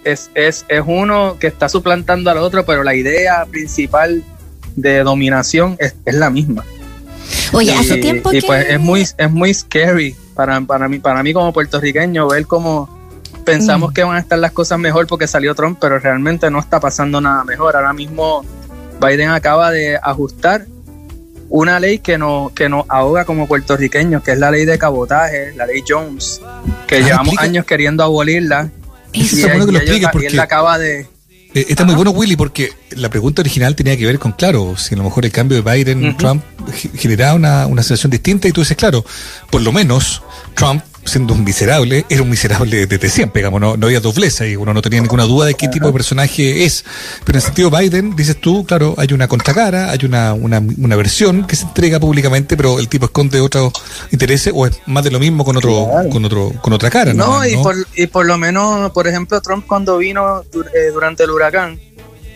es, 0.05 0.31
es, 0.35 0.65
es 0.69 0.83
uno 0.87 1.37
que 1.39 1.47
está 1.47 1.69
suplantando 1.69 2.31
al 2.31 2.39
otro, 2.39 2.65
pero 2.65 2.83
la 2.83 2.95
idea 2.95 3.45
principal 3.47 4.25
de 4.77 5.03
dominación 5.03 5.77
es, 5.79 5.95
es 6.05 6.15
la 6.15 6.31
misma. 6.31 6.65
Oye, 7.53 7.73
hace 7.75 7.99
tiempo 7.99 8.33
y 8.33 8.41
pues 8.41 8.67
es 8.69 8.81
muy, 8.81 9.03
es 9.03 9.31
muy 9.31 9.53
scary 9.53 10.15
para, 10.35 10.61
para, 10.63 10.89
mí, 10.89 10.99
para 10.99 11.23
mí 11.23 11.33
como 11.33 11.53
puertorriqueño 11.53 12.29
ver 12.29 12.47
cómo 12.47 12.98
pensamos 13.53 13.91
mm. 13.91 13.95
que 13.95 14.05
van 14.05 14.17
a 14.17 14.21
estar 14.21 14.39
las 14.39 14.53
cosas 14.53 14.79
mejor 14.79 15.07
porque 15.07 15.27
salió 15.27 15.55
Trump, 15.55 15.79
pero 15.81 15.99
realmente 15.99 16.51
no 16.51 16.61
está 16.61 16.81
pasando 16.81 17.21
nada 17.21 17.45
mejor. 17.45 17.77
Ahora 17.77 17.93
mismo 17.93 18.45
Biden 19.01 19.31
acaba 19.31 19.71
de 19.71 19.99
ajustar 20.03 20.67
una 21.49 21.81
ley 21.81 21.99
que 21.99 22.19
nos, 22.19 22.53
que 22.53 22.69
nos 22.69 22.85
ahoga 22.89 23.25
como 23.25 23.47
puertorriqueños, 23.47 24.23
que 24.23 24.33
es 24.33 24.39
la 24.39 24.51
ley 24.51 24.65
de 24.65 24.79
cabotaje, 24.79 25.55
la 25.55 25.67
ley 25.67 25.83
Jones, 25.87 26.41
que 26.87 26.97
ah, 26.97 27.01
llevamos 27.01 27.39
años 27.39 27.65
queriendo 27.65 28.05
abolirla. 28.05 28.71
y, 29.13 29.43
él, 29.43 30.41
acaba 30.41 30.79
de... 30.79 31.07
Eh, 31.55 31.65
está 31.71 31.85
muy 31.87 31.95
bueno, 31.95 32.11
Willy, 32.11 32.37
porque 32.37 32.73
la 32.91 33.09
pregunta 33.09 33.41
original 33.41 33.75
tenía 33.75 33.97
que 33.97 34.05
ver 34.05 34.19
con, 34.19 34.33
claro, 34.33 34.77
si 34.77 34.95
a 34.95 34.99
lo 34.99 35.05
mejor 35.05 35.25
el 35.25 35.33
cambio 35.33 35.63
de 35.63 35.63
Biden-Trump 35.63 36.43
generaba 36.95 37.35
una, 37.35 37.67
una 37.67 37.83
sensación 37.83 38.11
distinta 38.11 38.49
y 38.49 38.53
tú 38.53 38.61
dices, 38.61 38.77
claro, 38.77 39.03
por 39.49 39.63
lo 39.63 39.73
menos 39.73 40.23
Trump 40.55 40.83
siendo 41.09 41.35
un 41.35 41.45
miserable, 41.45 42.05
era 42.09 42.23
un 42.23 42.31
miserable 42.31 42.87
desde 42.87 43.09
siempre, 43.09 43.41
digamos, 43.41 43.61
no, 43.61 43.77
no 43.77 43.87
había 43.87 44.01
dobleza 44.01 44.47
y 44.47 44.57
uno 44.57 44.73
no 44.75 44.83
tenía 44.83 45.01
ninguna 45.01 45.25
duda 45.25 45.47
de 45.47 45.55
qué 45.55 45.69
tipo 45.69 45.87
de 45.87 45.93
personaje 45.93 46.65
es. 46.65 46.85
Pero 47.25 47.37
en 47.37 47.37
el 47.37 47.43
sentido 47.43 47.71
Biden, 47.71 48.15
dices 48.17 48.41
tú, 48.41 48.65
claro, 48.65 48.95
hay 48.99 49.13
una 49.13 49.29
contracara, 49.29 49.91
hay 49.91 49.99
una, 50.05 50.35
una, 50.35 50.63
una 50.79 50.97
versión 50.97 51.47
que 51.47 51.57
se 51.57 51.65
entrega 51.65 51.99
públicamente, 51.99 52.57
pero 52.57 52.79
el 52.79 52.89
tipo 52.89 53.07
esconde 53.07 53.41
otros 53.41 53.73
intereses 54.11 54.53
o 54.55 54.67
es 54.67 54.79
más 54.87 55.05
de 55.05 55.11
lo 55.11 55.19
mismo 55.19 55.45
con 55.45 55.57
otro, 55.57 55.89
con 56.11 56.25
otro, 56.25 56.53
con 56.61 56.73
otra 56.73 56.91
cara, 56.91 57.13
¿no? 57.13 57.27
No, 57.27 57.47
y, 57.47 57.57
Por, 57.57 57.77
y 57.95 58.07
por 58.07 58.27
lo 58.27 58.39
menos, 58.39 58.91
por 58.93 59.07
ejemplo, 59.07 59.41
Trump 59.41 59.67
cuando 59.67 59.99
vino 59.99 60.43
eh, 60.43 60.91
durante 60.93 61.25
el 61.25 61.31
huracán, 61.31 61.81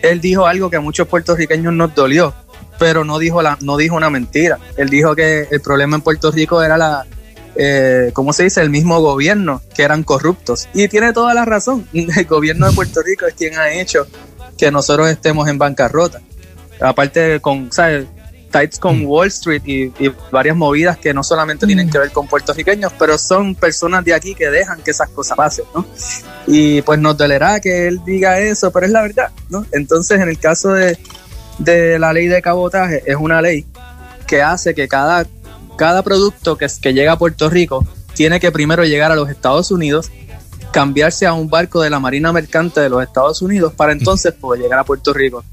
él 0.01 0.19
dijo 0.19 0.45
algo 0.45 0.69
que 0.69 0.77
a 0.77 0.81
muchos 0.81 1.07
puertorriqueños 1.07 1.73
nos 1.73 1.95
dolió, 1.95 2.33
pero 2.77 3.05
no 3.05 3.19
dijo, 3.19 3.41
la, 3.41 3.57
no 3.61 3.77
dijo 3.77 3.95
una 3.95 4.09
mentira. 4.09 4.59
Él 4.77 4.89
dijo 4.89 5.15
que 5.15 5.47
el 5.49 5.61
problema 5.61 5.95
en 5.95 6.01
Puerto 6.01 6.31
Rico 6.31 6.61
era 6.61 6.77
la, 6.77 7.05
eh, 7.55 8.11
¿cómo 8.13 8.33
se 8.33 8.43
dice? 8.43 8.61
El 8.61 8.69
mismo 8.69 8.99
gobierno, 9.01 9.61
que 9.75 9.83
eran 9.83 10.03
corruptos. 10.03 10.67
Y 10.73 10.87
tiene 10.87 11.13
toda 11.13 11.33
la 11.33 11.45
razón. 11.45 11.87
El 11.93 12.25
gobierno 12.25 12.67
de 12.67 12.73
Puerto 12.73 13.01
Rico 13.01 13.25
es 13.25 13.33
quien 13.33 13.57
ha 13.57 13.71
hecho 13.71 14.07
que 14.57 14.71
nosotros 14.71 15.09
estemos 15.09 15.47
en 15.47 15.57
bancarrota. 15.57 16.21
Aparte 16.79 17.39
con, 17.39 17.71
¿sabes? 17.71 18.05
Tights 18.51 18.77
con 18.77 19.01
mm. 19.01 19.05
Wall 19.07 19.27
Street 19.29 19.63
y, 19.65 19.91
varias 20.31 20.55
movidas 20.55 20.97
que 20.97 21.13
no 21.13 21.23
solamente 21.23 21.65
tienen 21.65 21.87
mm. 21.87 21.89
que 21.89 21.97
ver 21.97 22.11
con 22.11 22.27
puertorriqueños, 22.27 22.93
pero 22.97 23.17
son 23.17 23.55
personas 23.55 24.05
de 24.05 24.13
aquí 24.13 24.35
que 24.35 24.49
dejan 24.49 24.81
que 24.81 24.91
esas 24.91 25.09
cosas 25.09 25.35
pasen, 25.35 25.65
¿no? 25.73 25.85
Y 26.45 26.81
pues 26.83 26.99
nos 26.99 27.17
dolerá 27.17 27.59
que 27.59 27.87
él 27.87 28.01
diga 28.05 28.39
eso, 28.39 28.71
pero 28.71 28.85
es 28.85 28.91
la 28.91 29.01
verdad, 29.01 29.31
¿no? 29.49 29.65
Entonces, 29.71 30.21
en 30.21 30.29
el 30.29 30.37
caso 30.37 30.69
de, 30.69 30.97
de 31.57 31.97
la 31.97 32.13
ley 32.13 32.27
de 32.27 32.41
cabotaje, 32.41 33.01
es 33.05 33.15
una 33.15 33.41
ley 33.41 33.65
que 34.27 34.41
hace 34.41 34.75
que 34.75 34.87
cada 34.87 35.25
cada 35.75 36.03
producto 36.03 36.57
que, 36.57 36.67
que 36.81 36.93
llega 36.93 37.13
a 37.13 37.17
Puerto 37.17 37.49
Rico 37.49 37.85
tiene 38.13 38.39
que 38.39 38.51
primero 38.51 38.83
llegar 38.83 39.11
a 39.11 39.15
los 39.15 39.29
Estados 39.29 39.71
Unidos, 39.71 40.11
cambiarse 40.71 41.25
a 41.25 41.33
un 41.33 41.49
barco 41.49 41.81
de 41.81 41.89
la 41.89 41.99
Marina 41.99 42.31
Mercante 42.31 42.79
de 42.81 42.89
los 42.89 43.03
Estados 43.03 43.41
Unidos 43.41 43.73
para 43.73 43.91
entonces 43.91 44.33
poder 44.33 44.61
llegar 44.61 44.79
a 44.79 44.83
Puerto 44.83 45.13
Rico. 45.13 45.43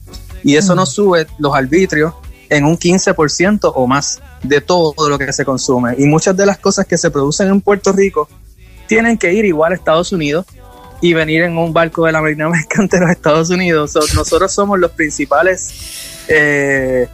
Y 0.42 0.56
eso 0.56 0.74
nos 0.74 0.92
sube 0.92 1.26
los 1.38 1.54
arbitrios 1.54 2.14
en 2.48 2.64
un 2.64 2.76
15% 2.76 3.72
o 3.74 3.86
más 3.86 4.20
de 4.42 4.60
todo 4.60 5.08
lo 5.08 5.18
que 5.18 5.32
se 5.32 5.44
consume. 5.44 5.94
Y 5.98 6.06
muchas 6.06 6.36
de 6.36 6.46
las 6.46 6.58
cosas 6.58 6.86
que 6.86 6.98
se 6.98 7.10
producen 7.10 7.48
en 7.48 7.60
Puerto 7.60 7.92
Rico 7.92 8.28
tienen 8.86 9.16
que 9.18 9.32
ir 9.32 9.44
igual 9.44 9.72
a 9.72 9.74
Estados 9.76 10.12
Unidos 10.12 10.46
y 11.00 11.14
venir 11.14 11.42
en 11.42 11.56
un 11.56 11.72
barco 11.72 12.06
de 12.06 12.12
la 12.12 12.20
Marina 12.20 12.48
Mercante 12.50 12.96
de 12.98 13.02
los 13.02 13.10
Estados 13.10 13.50
Unidos. 13.50 13.94
nosotros 14.14 14.52
somos 14.52 14.78
los 14.78 14.90
principales 14.92 16.24
eh, 16.28 17.08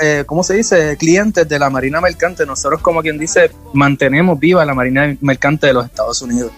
eh, 0.00 0.24
¿cómo 0.26 0.42
se 0.42 0.54
dice? 0.54 0.96
Clientes 0.96 1.48
de 1.48 1.58
la 1.58 1.70
Marina 1.70 2.00
Mercante. 2.00 2.46
Nosotros, 2.46 2.80
como 2.80 3.02
quien 3.02 3.18
dice, 3.18 3.50
mantenemos 3.72 4.38
viva 4.38 4.64
la 4.64 4.74
Marina 4.74 5.16
Mercante 5.20 5.68
de 5.68 5.72
los 5.72 5.86
Estados 5.86 6.22
Unidos. 6.22 6.52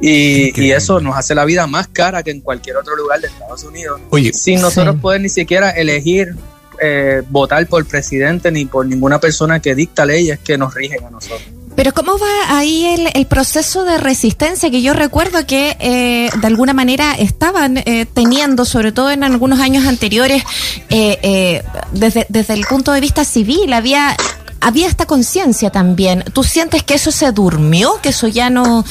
Y, 0.00 0.70
eso 0.70 1.00
nos 1.00 1.16
hace 1.16 1.34
la 1.34 1.44
vida 1.44 1.66
más 1.66 1.88
cara 1.88 2.22
que 2.22 2.30
en 2.30 2.40
cualquier 2.40 2.76
otro 2.76 2.94
lugar 2.96 3.20
de 3.20 3.28
Estados 3.28 3.64
Unidos. 3.64 4.00
Oye, 4.10 4.32
sin 4.32 4.60
nosotros 4.60 4.96
poder 4.96 5.20
ni 5.20 5.30
siquiera 5.30 5.70
elegir 5.70 6.36
eh, 6.80 7.22
votar 7.30 7.66
por 7.66 7.86
presidente 7.86 8.52
ni 8.52 8.66
por 8.66 8.84
ninguna 8.86 9.18
persona 9.18 9.60
que 9.60 9.74
dicta 9.74 10.04
leyes 10.04 10.38
que 10.40 10.58
nos 10.58 10.74
rigen 10.74 11.04
a 11.04 11.10
nosotros. 11.10 11.55
Pero 11.76 11.92
¿cómo 11.92 12.18
va 12.18 12.58
ahí 12.58 12.86
el, 13.14 13.26
proceso 13.26 13.84
de 13.84 13.98
resistencia 13.98 14.70
que 14.70 14.80
yo 14.80 14.94
recuerdo 14.94 15.46
que 15.46 15.76
eh, 15.78 16.30
de 16.34 16.46
alguna 16.46 16.72
manera 16.72 17.12
estaban 17.12 17.76
eh, 17.76 18.06
teniendo, 18.12 18.64
sobre 18.64 18.92
todo 18.92 19.10
en 19.10 19.22
algunos 19.22 19.60
años 19.60 19.86
anteriores, 19.86 20.42
eh, 20.88 21.62
desde, 21.92 22.26
desde 22.30 22.54
el 22.54 22.64
punto 22.64 22.92
de 22.92 23.00
vista 23.00 23.24
civil? 23.24 23.72
Había 23.74 24.16
había 24.62 24.88
esta 24.88 25.04
conciencia 25.04 25.70
también. 25.70 26.24
¿Tú 26.32 26.42
sientes 26.42 26.82
que 26.82 26.94
eso 26.94 27.12
se 27.12 27.30
durmió? 27.30 28.00
¿Que 28.02 28.08
eso 28.08 28.26
ya 28.26 28.48
no, 28.48 28.84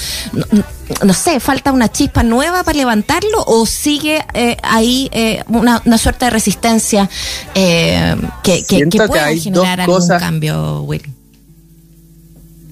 no, 1.04 1.14
sé, 1.14 1.40
falta 1.40 1.72
una 1.72 1.92
chispa 1.92 2.22
nueva 2.22 2.64
para 2.64 2.78
levantarlo? 2.78 3.44
¿O 3.48 3.66
sigue 3.66 4.24
ahí 4.62 5.10
una, 5.48 5.82
una, 5.84 5.98
suerte 5.98 6.26
de 6.26 6.32
resistencia 6.32 7.10
que, 7.56 8.64
que, 8.64 8.88
pueda 9.08 9.36
generar 9.36 9.82
algún 9.82 10.08
cambio, 10.08 10.84
Will? 10.84 11.15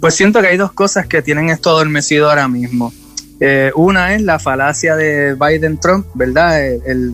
Pues 0.03 0.15
siento 0.15 0.41
que 0.41 0.47
hay 0.47 0.57
dos 0.57 0.73
cosas 0.73 1.07
que 1.07 1.21
tienen 1.21 1.49
esto 1.49 1.69
adormecido 1.69 2.29
ahora 2.29 2.49
mismo. 2.49 2.91
Eh, 3.39 3.71
una 3.73 4.13
es 4.13 4.21
la 4.21 4.37
falacia 4.37 4.97
de 4.97 5.33
Biden-Trump, 5.33 6.07
¿verdad? 6.13 6.61
El, 6.61 7.13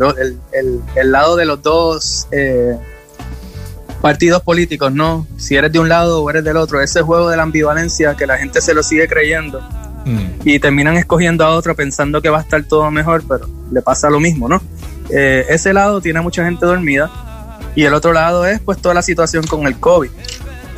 lado 1.04 1.36
de 1.36 1.46
los 1.46 1.62
dos 1.62 2.28
eh, 2.32 2.76
partidos 4.02 4.42
políticos, 4.42 4.92
¿no? 4.92 5.28
Si 5.38 5.56
eres 5.56 5.72
de 5.72 5.78
un 5.78 5.88
lado 5.88 6.24
o 6.24 6.30
eres 6.32 6.44
del 6.44 6.58
otro, 6.58 6.82
ese 6.82 7.04
juego 7.04 7.30
de 7.30 7.38
la 7.38 7.44
ambivalencia 7.44 8.16
que 8.16 8.26
la 8.26 8.40
gente 8.40 8.60
se 8.60 8.74
lo 8.74 8.82
sigue 8.82 9.08
creyendo 9.08 9.62
mm. 10.08 10.42
y 10.46 10.58
terminan 10.58 10.98
escogiendo 10.98 11.46
a 11.46 11.52
otro 11.52 11.76
pensando 11.76 12.24
que 12.24 12.30
va 12.30 12.40
a 12.40 12.42
estar 12.42 12.64
todo 12.64 12.90
mejor, 12.90 13.22
pero 13.30 13.48
le 13.72 13.84
pasa 13.84 14.10
lo 14.10 14.20
mismo, 14.20 14.50
¿no? 14.50 14.64
Eh, 15.12 15.46
ese 15.50 15.74
lado 15.74 16.02
tiene 16.02 16.22
mucha 16.22 16.44
gente 16.44 16.66
dormida 16.66 17.12
y 17.76 17.84
el 17.84 17.94
otro 17.94 18.14
lado 18.14 18.48
es 18.48 18.60
pues 18.60 18.82
toda 18.82 18.96
la 18.96 19.04
situación 19.04 19.46
con 19.46 19.68
el 19.68 19.80
COVID 19.80 20.10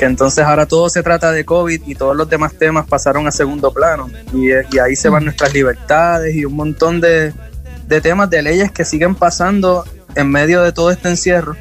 que 0.02 0.08
entonces 0.08 0.44
ahora 0.44 0.66
todo 0.66 0.90
se 0.90 1.04
trata 1.04 1.32
de 1.32 1.46
COVID 1.46 1.84
y 1.86 1.94
todos 1.94 2.16
los 2.16 2.28
demás 2.28 2.54
temas 2.58 2.88
pasaron 2.88 3.28
a 3.28 3.32
segundo 3.32 3.72
plano 3.72 4.10
y, 4.34 4.52
ahí 4.80 4.96
se 4.96 5.10
van 5.10 5.26
nuestras 5.26 5.54
libertades 5.54 6.36
y 6.36 6.44
un 6.44 6.56
montón 6.56 7.00
de, 7.00 7.32
temas 8.02 8.28
de 8.32 8.42
leyes 8.42 8.72
que 8.72 8.84
siguen 8.84 9.14
pasando 9.14 9.86
en 10.16 10.28
medio 10.32 10.64
de 10.64 10.72
todo 10.72 10.90
este 10.90 11.08
encierro 11.08 11.56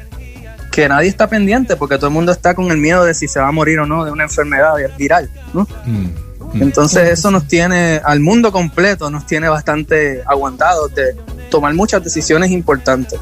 que 0.71 0.89
nadie 0.89 1.07
está 1.07 1.27
pendiente 1.27 1.75
porque 1.75 1.97
todo 1.97 2.07
el 2.07 2.13
mundo 2.13 2.31
está 2.31 2.55
con 2.55 2.71
el 2.71 2.77
miedo 2.77 3.05
de 3.05 3.13
si 3.13 3.27
se 3.27 3.39
va 3.39 3.49
a 3.49 3.51
morir 3.51 3.77
o 3.77 3.85
no 3.85 4.05
de 4.05 4.11
una 4.11 4.23
enfermedad 4.23 4.73
viral, 4.97 5.29
¿no? 5.53 5.67
Mm, 5.85 6.05
mm. 6.53 6.63
Entonces 6.63 7.09
eso 7.09 7.29
nos 7.29 7.47
tiene, 7.47 8.01
al 8.03 8.21
mundo 8.21 8.51
completo, 8.51 9.11
nos 9.11 9.27
tiene 9.27 9.49
bastante 9.49 10.23
aguantados 10.25 10.95
de 10.95 11.15
tomar 11.51 11.75
muchas 11.75 12.03
decisiones 12.03 12.49
importantes. 12.49 13.19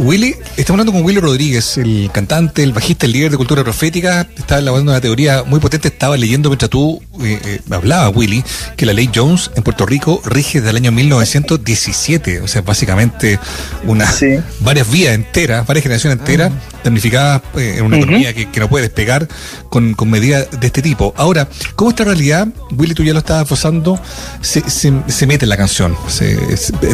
Willy, 0.00 0.34
estamos 0.56 0.80
hablando 0.80 0.92
con 0.92 1.04
Willy 1.04 1.20
Rodríguez, 1.20 1.76
el 1.76 2.08
cantante, 2.10 2.62
el 2.62 2.72
bajista, 2.72 3.04
el 3.04 3.12
líder 3.12 3.32
de 3.32 3.36
cultura 3.36 3.62
profética. 3.62 4.26
Estaba 4.34 4.58
elaborando 4.58 4.92
una 4.92 5.00
teoría 5.00 5.42
muy 5.44 5.60
potente. 5.60 5.88
Estaba 5.88 6.16
leyendo 6.16 6.48
mientras 6.48 6.70
tú 6.70 7.02
eh, 7.22 7.38
eh, 7.44 7.60
hablaba, 7.68 8.08
Willy, 8.08 8.42
que 8.78 8.86
la 8.86 8.94
ley 8.94 9.10
Jones 9.14 9.50
en 9.56 9.62
Puerto 9.62 9.84
Rico 9.84 10.22
rige 10.24 10.60
desde 10.60 10.70
el 10.70 10.76
año 10.76 10.90
1917. 10.90 12.40
O 12.40 12.48
sea, 12.48 12.62
básicamente 12.62 13.38
una, 13.84 14.10
varias 14.60 14.90
vías 14.90 15.14
enteras, 15.14 15.66
varias 15.66 15.82
generaciones 15.82 16.18
enteras 16.18 16.50
ah. 16.50 16.78
damnificadas 16.82 17.42
eh, 17.58 17.74
en 17.76 17.84
una 17.84 17.98
economía 17.98 18.32
que, 18.32 18.48
no 18.58 18.70
puede 18.70 18.84
despegar 18.84 19.28
con, 19.68 19.94
medidas 20.08 20.48
de 20.58 20.66
este 20.66 20.80
tipo. 20.80 21.12
Ahora, 21.18 21.46
¿cómo 21.76 21.90
esta 21.90 22.04
realidad, 22.04 22.48
Willy, 22.70 22.94
tú 22.94 23.04
ya 23.04 23.12
lo 23.12 23.18
estabas 23.18 23.46
forzando, 23.46 24.00
se, 24.40 24.62
se, 24.70 25.26
mete 25.26 25.44
en 25.44 25.50
la 25.50 25.58
canción? 25.58 25.94
Se, 26.08 26.38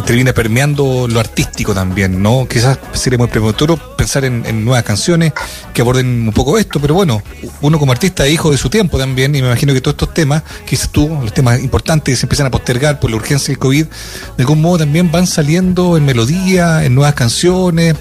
termina 0.05 0.33
permeando 0.33 1.07
lo 1.07 1.21
artístico 1.21 1.73
también, 1.73 2.21
¿no? 2.21 2.45
Quizás 2.49 2.77
sería 2.97 3.17
muy 3.17 3.27
prematuro 3.27 3.77
pensar 3.95 4.25
en, 4.25 4.65
nuevas 4.65 4.83
canciones 4.83 5.33
que 5.73 5.81
aborden 5.81 6.27
un 6.27 6.33
poco 6.33 6.57
esto, 6.57 6.79
pero 6.79 6.93
bueno, 6.93 7.21
uno 7.61 7.79
como 7.79 7.91
artista 7.91 8.25
es 8.25 8.33
hijo 8.33 8.51
de 8.51 8.57
su 8.57 8.69
tiempo 8.69 8.97
también, 8.97 9.35
y 9.35 9.41
me 9.41 9.47
imagino 9.47 9.73
que 9.73 9.81
todos 9.81 9.93
estos 9.93 10.13
temas, 10.13 10.43
que 10.65 10.71
dices 10.71 10.89
tú, 10.89 11.07
los 11.21 11.33
temas 11.33 11.59
importantes 11.59 12.13
que 12.13 12.15
se 12.15 12.25
empiezan 12.25 12.47
a 12.47 12.51
postergar 12.51 12.99
por 12.99 13.09
la 13.09 13.17
urgencia 13.17 13.51
del 13.51 13.59
COVID, 13.59 13.85
de 13.85 14.43
algún 14.43 14.61
modo 14.61 14.79
también 14.79 15.11
van 15.11 15.27
saliendo 15.27 15.97
en 15.97 16.05
melodía, 16.05 16.83
en 16.83 16.95
nuevas 16.95 17.13
canciones. 17.13 17.95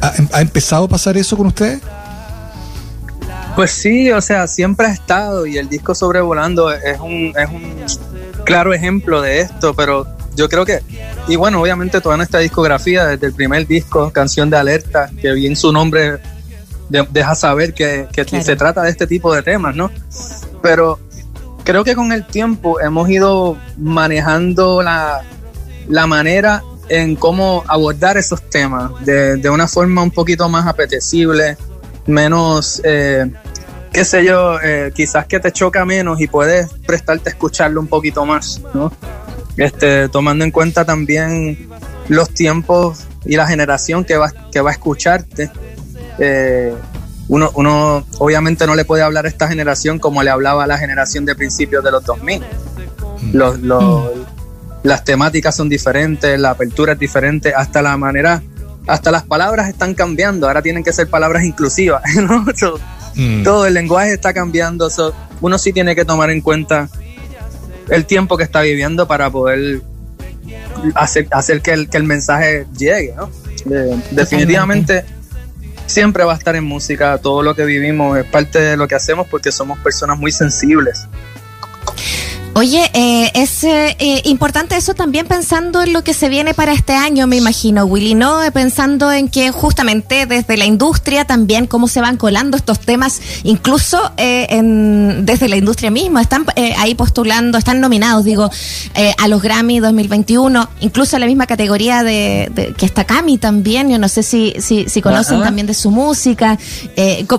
¿Ha, 0.00 0.40
empezado 0.40 0.84
a 0.84 0.88
pasar 0.88 1.16
eso 1.16 1.36
con 1.36 1.46
ustedes? 1.46 1.80
Pues 3.56 3.70
sí, 3.70 4.10
o 4.10 4.20
sea, 4.20 4.46
siempre 4.46 4.86
ha 4.86 4.92
estado 4.92 5.46
y 5.46 5.58
el 5.58 5.68
disco 5.68 5.94
Sobrevolando 5.94 6.72
es 6.72 6.98
un, 7.00 7.34
es 7.36 7.48
un 7.50 8.44
claro 8.44 8.72
ejemplo 8.72 9.20
de 9.20 9.40
esto, 9.40 9.74
pero 9.74 10.06
yo 10.34 10.48
creo 10.48 10.64
que, 10.64 10.80
y 11.28 11.36
bueno, 11.36 11.60
obviamente 11.60 12.00
toda 12.00 12.16
nuestra 12.16 12.40
discografía, 12.40 13.06
desde 13.06 13.26
el 13.26 13.34
primer 13.34 13.66
disco, 13.66 14.10
Canción 14.12 14.50
de 14.50 14.56
Alerta, 14.56 15.10
que 15.20 15.32
bien 15.32 15.56
su 15.56 15.72
nombre 15.72 16.20
deja 16.88 17.34
saber 17.34 17.74
que, 17.74 18.08
se 18.42 18.56
trata 18.56 18.82
de 18.82 18.90
este 18.90 19.06
tipo 19.06 19.34
de 19.34 19.42
temas, 19.42 19.74
¿no? 19.74 19.90
Pero 20.62 20.98
creo 21.64 21.84
que 21.84 21.94
con 21.94 22.12
el 22.12 22.26
tiempo 22.26 22.80
hemos 22.80 23.08
ido 23.08 23.56
manejando 23.78 24.82
la, 24.82 25.22
manera 26.06 26.62
en 26.88 27.16
cómo 27.16 27.64
abordar 27.66 28.16
esos 28.16 28.42
temas 28.50 28.90
de, 29.04 29.48
una 29.48 29.68
forma 29.68 30.02
un 30.02 30.10
poquito 30.10 30.48
más 30.48 30.66
apetecible, 30.66 31.56
menos, 32.06 32.80
eh, 32.84 33.30
qué 33.92 34.04
sé 34.04 34.24
yo, 34.24 34.60
eh, 34.60 34.92
quizás 34.94 35.26
que 35.26 35.40
te 35.40 35.52
choca 35.52 35.84
menos 35.84 36.20
y 36.20 36.26
puedes 36.26 36.68
prestarte 36.86 37.30
a 37.30 37.32
escucharlo 37.32 37.80
un 37.80 37.86
poquito 37.86 38.26
más, 38.26 38.60
¿no? 38.74 38.92
Este, 39.56 40.08
tomando 40.08 40.44
en 40.44 40.50
cuenta 40.50 40.84
también 40.84 41.68
los 42.08 42.30
tiempos 42.30 43.04
y 43.24 43.36
la 43.36 43.46
generación 43.46 44.04
que 44.04 44.16
va, 44.16 44.32
que 44.50 44.60
va 44.60 44.70
a 44.70 44.72
escucharte. 44.72 45.50
Eh, 46.18 46.74
uno, 47.28 47.50
uno 47.54 48.04
obviamente 48.18 48.66
no 48.66 48.74
le 48.74 48.84
puede 48.84 49.02
hablar 49.02 49.26
a 49.26 49.28
esta 49.28 49.48
generación 49.48 49.98
como 49.98 50.22
le 50.22 50.30
hablaba 50.30 50.64
a 50.64 50.66
la 50.66 50.76
generación 50.76 51.24
de 51.24 51.34
principios 51.34 51.82
de 51.84 51.90
los 51.90 52.04
2000. 52.04 52.40
Mm. 52.40 53.36
Los, 53.36 53.58
mm. 53.58 54.24
Las 54.82 55.04
temáticas 55.04 55.54
son 55.54 55.68
diferentes, 55.68 56.38
la 56.38 56.50
apertura 56.50 56.94
es 56.94 56.98
diferente, 56.98 57.54
hasta 57.54 57.82
la 57.82 57.96
manera, 57.96 58.42
hasta 58.88 59.12
las 59.12 59.22
palabras 59.22 59.68
están 59.68 59.94
cambiando, 59.94 60.48
ahora 60.48 60.60
tienen 60.60 60.82
que 60.82 60.92
ser 60.92 61.08
palabras 61.08 61.44
inclusivas. 61.44 62.02
Mm. 63.14 63.42
Todo 63.42 63.66
el 63.66 63.74
lenguaje 63.74 64.14
está 64.14 64.32
cambiando, 64.32 64.88
uno 65.42 65.58
sí 65.58 65.74
tiene 65.74 65.94
que 65.94 66.06
tomar 66.06 66.30
en 66.30 66.40
cuenta 66.40 66.88
el 67.88 68.04
tiempo 68.06 68.36
que 68.36 68.44
está 68.44 68.62
viviendo 68.62 69.06
para 69.06 69.30
poder 69.30 69.82
hacer, 70.94 71.28
hacer 71.30 71.60
que, 71.60 71.72
el, 71.72 71.88
que 71.88 71.96
el 71.96 72.04
mensaje 72.04 72.66
llegue, 72.76 73.14
¿no? 73.16 73.30
definitivamente 74.10 75.04
siempre 75.86 76.24
va 76.24 76.32
a 76.32 76.36
estar 76.36 76.56
en 76.56 76.64
música, 76.64 77.18
todo 77.18 77.42
lo 77.42 77.54
que 77.54 77.64
vivimos 77.64 78.18
es 78.18 78.24
parte 78.24 78.60
de 78.60 78.76
lo 78.76 78.88
que 78.88 78.94
hacemos 78.94 79.26
porque 79.28 79.52
somos 79.52 79.78
personas 79.80 80.18
muy 80.18 80.32
sensibles. 80.32 81.06
Oye, 82.54 82.90
eh, 82.92 83.30
es 83.34 83.64
eh, 83.64 83.96
eh, 83.98 84.20
importante 84.24 84.76
eso 84.76 84.92
también 84.92 85.26
pensando 85.26 85.80
en 85.80 85.94
lo 85.94 86.04
que 86.04 86.12
se 86.12 86.28
viene 86.28 86.52
para 86.52 86.74
este 86.74 86.92
año, 86.92 87.26
me 87.26 87.36
imagino, 87.36 87.86
Willy, 87.86 88.14
¿no? 88.14 88.40
Pensando 88.52 89.10
en 89.10 89.28
que 89.28 89.50
justamente 89.50 90.26
desde 90.26 90.58
la 90.58 90.66
industria 90.66 91.24
también 91.24 91.66
cómo 91.66 91.88
se 91.88 92.02
van 92.02 92.18
colando 92.18 92.58
estos 92.58 92.78
temas, 92.78 93.22
incluso 93.42 94.12
en, 94.18 95.24
desde 95.24 95.48
la 95.48 95.56
industria 95.56 95.90
misma, 95.90 96.20
están 96.20 96.44
ahí 96.76 96.94
postulando, 96.94 97.56
están 97.56 97.80
nominados, 97.80 98.24
digo, 98.24 98.50
a 99.18 99.28
los 99.28 99.40
Grammy 99.40 99.80
2021, 99.80 100.68
incluso 100.80 101.16
a 101.16 101.18
la 101.18 101.26
misma 101.26 101.46
categoría 101.46 102.02
de, 102.02 102.74
que 102.76 102.84
está 102.84 103.04
Cami 103.04 103.38
también, 103.38 103.88
yo 103.88 103.98
no 103.98 104.08
sé 104.08 104.22
si, 104.22 104.54
si, 104.58 104.88
si 104.90 105.00
conocen 105.00 105.42
también 105.42 105.66
de 105.66 105.74
su 105.74 105.90
música, 105.90 106.58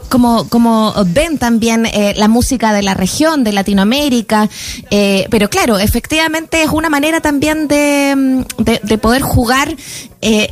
como, 0.10 0.50
como 0.50 0.94
ven 1.06 1.38
también 1.38 1.88
la 2.16 2.28
música 2.28 2.74
de 2.74 2.82
la 2.82 2.96
región, 2.96 3.44
de 3.44 3.52
Latinoamérica. 3.52 4.50
Eh, 4.90 5.03
pero 5.30 5.50
claro, 5.50 5.80
efectivamente 5.80 6.64
es 6.64 6.70
una 6.70 6.90
manera 6.90 7.22
también 7.22 7.68
de, 7.68 8.14
mm, 8.16 8.98
poder 9.00 9.22
jugar. 9.22 9.76
Eh, 10.22 10.50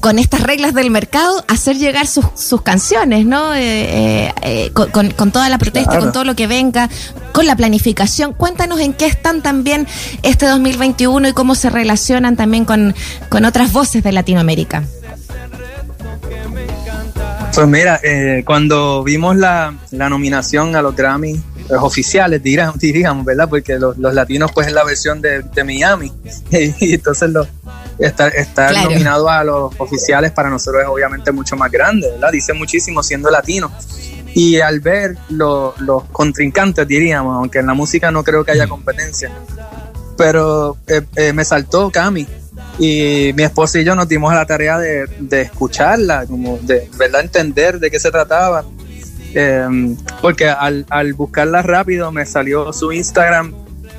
con 0.00 0.18
estas 0.18 0.42
reglas 0.42 0.72
del 0.72 0.90
mercado, 0.90 1.44
hacer 1.46 1.76
llegar 1.76 2.06
sus, 2.06 2.24
sus 2.34 2.62
canciones, 2.62 3.26
¿no? 3.26 3.54
Eh, 3.54 4.32
con, 4.72 5.30
toda 5.30 5.50
la 5.50 5.58
protesta, 5.58 5.98
con 5.98 6.10
todo 6.10 6.24
lo 6.24 6.34
que 6.34 6.46
venga, 6.46 6.88
con 7.34 7.44
la 7.44 7.54
planificación. 7.54 8.32
Cuéntanos 8.32 8.80
en 8.80 8.94
qué 8.94 9.04
están 9.04 9.42
también 9.42 9.86
este 10.22 10.46
2021 10.46 11.28
y 11.28 11.32
cómo 11.34 11.54
se 11.54 11.68
relacionan 11.68 12.34
también 12.34 12.64
con, 12.64 12.94
con 13.28 13.44
otras 13.44 13.72
voces 13.72 14.02
de 14.02 14.12
Latinoamérica. 14.12 14.84
Pues 17.54 17.66
mira, 17.68 18.00
cuando 18.46 19.04
vimos 19.04 19.36
la, 19.36 19.74
la 19.90 20.08
nominación 20.08 20.76
a 20.76 20.80
los 20.80 20.96
Grammy 20.96 21.38
los 21.70 21.82
oficiales, 21.82 22.42
diríamos, 22.76 23.24
¿verdad? 23.24 23.48
Porque 23.48 23.78
los, 23.78 23.96
latinos, 23.98 24.52
pues, 24.52 24.66
es 24.66 24.72
la 24.72 24.84
versión 24.84 25.20
de, 25.20 25.42
Miami. 25.64 26.12
y 26.50 26.94
entonces 26.94 27.30
los, 27.30 27.48
estar, 27.98 28.34
estar 28.34 28.74
nominado 28.74 29.28
a 29.28 29.44
los 29.44 29.72
oficiales 29.78 30.32
para 30.32 30.50
nosotros 30.50 30.82
es 30.82 30.88
obviamente 30.88 31.32
mucho 31.32 31.56
más 31.56 31.70
grande, 31.70 32.10
¿verdad? 32.10 32.32
Dice 32.32 32.52
muchísimo 32.52 33.02
siendo 33.02 33.30
latino. 33.30 33.72
Y 34.32 34.60
al 34.60 34.80
ver 34.80 35.16
los 35.28 35.74
contrincantes, 36.12 36.86
diríamos, 36.86 37.36
aunque 37.36 37.58
en 37.58 37.66
la 37.66 37.74
música 37.74 38.10
no 38.12 38.22
creo 38.22 38.44
que 38.44 38.52
haya 38.52 38.68
competencia, 38.68 39.30
pero 40.16 40.76
eh, 40.86 41.02
eh, 41.16 41.32
me 41.32 41.44
saltó 41.44 41.90
Cami. 41.90 42.26
Y 42.78 43.32
mi 43.34 43.42
esposa 43.42 43.78
y 43.80 43.84
yo 43.84 43.94
nos 43.94 44.08
dimos 44.08 44.32
a 44.32 44.36
la 44.36 44.46
tarea 44.46 44.78
de, 44.78 45.06
de 45.18 45.42
escucharla, 45.42 46.26
como 46.26 46.58
de 46.62 46.88
verdad 46.96 47.22
entender 47.22 47.78
de 47.78 47.90
qué 47.90 47.98
se 47.98 48.10
trataba 48.10 48.64
Em, 49.34 49.96
porque 50.20 50.48
al, 50.48 50.86
al, 50.90 51.14
buscarla 51.14 51.62
rápido 51.62 52.10
me 52.10 52.26
salió 52.26 52.72
su 52.72 52.92
Instagram 52.92 53.54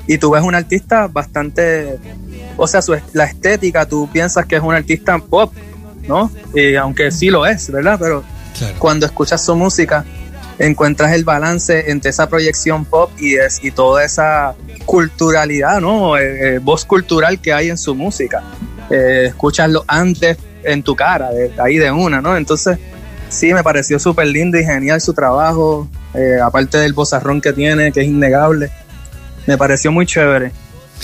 y 0.06 0.18
tú 0.18 0.30
ves 0.30 0.42
un 0.42 0.54
artista 0.54 1.06
bastante, 1.06 1.98
o 2.56 2.66
sea, 2.66 2.82
su, 2.82 2.96
la 3.12 3.24
estética, 3.24 3.86
tú 3.86 4.08
piensas 4.12 4.46
que 4.46 4.56
es 4.56 4.62
un 4.62 4.74
artista 4.74 5.18
pop, 5.18 5.52
¿no? 6.06 6.30
Y 6.54 6.74
aunque 6.74 7.10
sí 7.10 7.30
lo 7.30 7.46
es, 7.46 7.70
¿verdad? 7.70 7.98
Pero 8.00 8.24
cuando 8.78 9.06
escuchas 9.06 9.44
su 9.44 9.54
música, 9.56 10.04
encuentras 10.58 11.12
el 11.12 11.24
balance 11.24 11.90
entre 11.90 12.10
esa 12.10 12.28
proyección 12.28 12.84
pop 12.84 13.10
y, 13.18 13.36
es, 13.36 13.62
y 13.64 13.70
toda 13.70 14.04
esa 14.04 14.54
culturalidad, 14.84 15.80
¿no? 15.80 16.16
Eh, 16.16 16.56
eh, 16.56 16.58
voz 16.58 16.84
cultural 16.84 17.40
que 17.40 17.52
hay 17.52 17.70
en 17.70 17.78
su 17.78 17.94
música. 17.94 18.42
Eh, 18.90 19.26
escuchaslo 19.28 19.84
antes 19.86 20.36
en 20.64 20.82
tu 20.82 20.94
cara, 20.94 21.30
de, 21.30 21.52
ahí 21.58 21.78
de 21.78 21.90
una, 21.90 22.20
¿no? 22.20 22.36
Entonces, 22.36 22.78
sí, 23.32 23.52
me 23.52 23.62
pareció 23.62 23.98
súper 23.98 24.26
lindo 24.28 24.58
y 24.58 24.64
genial 24.64 25.00
su 25.00 25.12
trabajo, 25.12 25.88
eh, 26.14 26.36
aparte 26.42 26.78
del 26.78 26.92
bozarrón 26.92 27.40
que 27.40 27.52
tiene, 27.52 27.92
que 27.92 28.00
es 28.00 28.06
innegable. 28.06 28.70
Me 29.46 29.58
pareció 29.58 29.90
muy 29.90 30.06
chévere. 30.06 30.52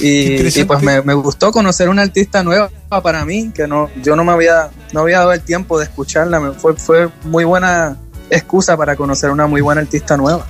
Y, 0.01 0.65
pues 0.65 0.81
me, 0.83 1.15
gustó 1.15 1.51
conocer 1.51 1.89
una 1.89 2.03
artista 2.03 2.45
nueva 2.45 2.71
para 3.03 3.25
mí, 3.25 3.51
que 3.53 3.67
no, 3.67 3.91
yo 4.01 4.15
no 4.15 4.23
me 4.23 4.31
había, 4.31 4.71
no 4.93 5.01
había 5.01 5.19
dado 5.19 5.33
el 5.33 5.41
tiempo 5.41 5.77
de 5.79 5.87
escucharla. 5.87 6.53
fue, 6.53 6.77
fue 6.77 7.09
muy 7.25 7.45
buena 7.45 7.97
excusa 8.31 8.77
para 8.77 8.95
conocer 8.95 9.31
una 9.31 9.47
muy 9.49 9.61
buena 9.61 9.81
artista 9.81 10.17
nueva. 10.17 10.47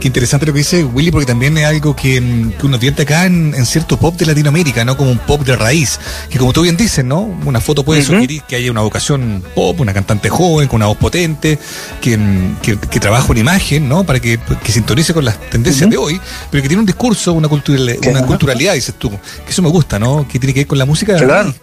Qué 0.00 0.08
interesante 0.08 0.46
lo 0.46 0.52
que 0.52 0.58
dice 0.58 0.84
Willy, 0.84 1.10
porque 1.10 1.26
también 1.26 1.56
es 1.56 1.64
algo 1.64 1.94
que, 1.94 2.18
uno 2.62 2.76
advierte 2.76 3.02
acá 3.02 3.26
en, 3.26 3.54
cierto 3.64 3.98
pop 3.98 4.16
de 4.16 4.26
Latinoamérica, 4.26 4.84
¿no? 4.84 4.96
Como 4.96 5.10
un 5.10 5.18
pop 5.18 5.42
de 5.42 5.56
raíz. 5.56 5.98
Que 6.28 6.38
como 6.38 6.52
tú 6.52 6.62
bien 6.62 6.76
dices, 6.76 7.04
¿no? 7.04 7.20
Una 7.22 7.60
foto 7.60 7.84
puede 7.84 8.02
sugerir 8.02 8.42
que 8.42 8.56
haya 8.56 8.70
una 8.70 8.82
vocación 8.82 9.42
pop, 9.54 9.80
una 9.80 9.94
cantante 9.94 10.28
joven, 10.28 10.68
con 10.68 10.76
una 10.76 10.86
voz 10.86 10.96
potente, 10.96 11.58
que, 12.00 12.18
que, 12.62 13.00
trabaja 13.00 13.26
una 13.30 13.40
imagen, 13.40 13.88
¿no? 13.88 14.04
Para 14.04 14.20
que, 14.20 14.38
sintonice 14.66 15.14
con 15.14 15.24
las 15.24 15.38
tendencias 15.50 15.88
de 15.88 15.96
hoy, 15.96 16.20
pero 16.50 16.62
que 16.62 16.68
tiene 16.68 16.80
un 16.80 16.86
discurso, 16.86 17.32
una, 17.32 17.48
una 17.48 18.26
culturalidad, 18.26 18.74
dices 18.74 18.94
tú. 18.98 19.10
Que 19.10 19.50
eso 19.50 19.62
me 19.62 19.70
gusta, 19.70 19.98
¿no? 19.98 20.26
Que 20.28 20.38
tiene 20.38 20.52
que 20.52 20.60
ver 20.60 20.66
con 20.66 20.78
la 20.78 20.84
música, 20.84 21.16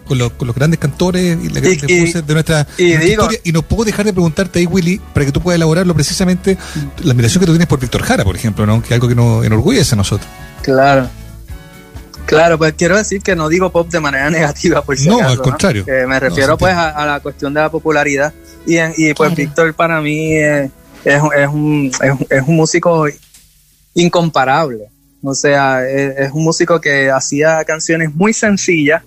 con, 0.04 0.18
los, 0.18 0.32
grandes 0.54 0.80
cantores 0.80 1.38
y 1.42 1.48
las 1.48 1.62
grandes 1.62 1.82
voces 1.82 2.26
de 2.26 2.34
nuestra, 2.34 2.66
historia. 2.76 3.40
Y 3.44 3.52
no 3.52 3.62
puedo 3.62 3.84
dejar 3.84 4.06
de 4.06 4.12
preguntarte 4.12 4.58
ahí, 4.58 4.66
Willy, 4.66 5.00
para 5.12 5.26
que 5.26 5.32
tú 5.32 5.40
puedas 5.40 5.56
elaborarlo 5.56 5.94
precisamente, 5.94 6.56
la 7.02 7.12
admiración 7.12 7.40
que 7.40 7.46
tú 7.46 7.52
tienes 7.52 7.68
por 7.68 7.78
Víctor 7.78 8.02
Jara, 8.02 8.24
por 8.32 8.38
ejemplo, 8.38 8.64
¿no? 8.64 8.82
Que 8.82 8.94
algo 8.94 9.08
que 9.08 9.14
nos 9.14 9.44
enorgullece 9.44 9.94
a 9.94 9.98
nosotros. 9.98 10.26
Claro. 10.62 11.06
Claro, 12.24 12.56
pues 12.56 12.72
quiero 12.78 12.96
decir 12.96 13.20
que 13.20 13.36
no 13.36 13.50
digo 13.50 13.70
pop 13.70 13.90
de 13.90 14.00
manera 14.00 14.30
negativa, 14.38 14.80
por 14.80 14.96
si 14.96 15.06
No, 15.06 15.18
al 15.18 15.36
contrario. 15.36 15.84
me 16.08 16.18
refiero 16.18 16.56
pues 16.56 16.74
a, 16.74 17.04
la 17.04 17.20
cuestión 17.20 17.52
de 17.52 17.60
la 17.60 17.70
popularidad. 17.70 18.32
Y, 18.66 18.78
y 18.96 19.12
pues 19.12 19.34
Víctor 19.34 19.74
para 19.74 20.00
mí 20.00 20.34
es, 20.34 20.70
es, 21.04 21.20
un, 21.52 21.92
es, 22.30 22.42
un 22.46 22.56
músico 22.56 23.04
incomparable. 23.92 24.88
O 25.22 25.34
sea, 25.34 25.86
es, 25.86 26.32
un 26.32 26.42
músico 26.42 26.80
que 26.80 27.10
hacía 27.10 27.62
canciones 27.66 28.14
muy 28.14 28.32
sencillas, 28.32 29.02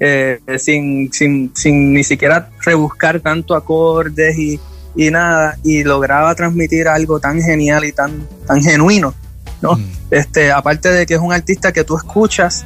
eh, 0.00 0.40
sin, 0.56 1.12
sin, 1.12 1.52
sin 1.54 1.92
ni 1.92 2.02
siquiera 2.02 2.48
rebuscar 2.64 3.20
tanto 3.20 3.54
acordes 3.54 4.38
y, 4.38 4.58
y 4.96 5.10
nada, 5.10 5.58
y 5.62 5.82
lograba 5.82 6.34
transmitir 6.34 6.88
algo 6.88 7.18
tan 7.18 7.40
genial 7.42 7.84
y 7.84 7.92
tan, 7.92 8.26
tan 8.46 8.62
genuino, 8.62 9.14
¿no? 9.60 9.74
Mm. 9.74 9.84
Este, 10.10 10.52
aparte 10.52 10.90
de 10.90 11.06
que 11.06 11.14
es 11.14 11.20
un 11.20 11.32
artista 11.32 11.72
que 11.72 11.84
tú 11.84 11.96
escuchas 11.96 12.64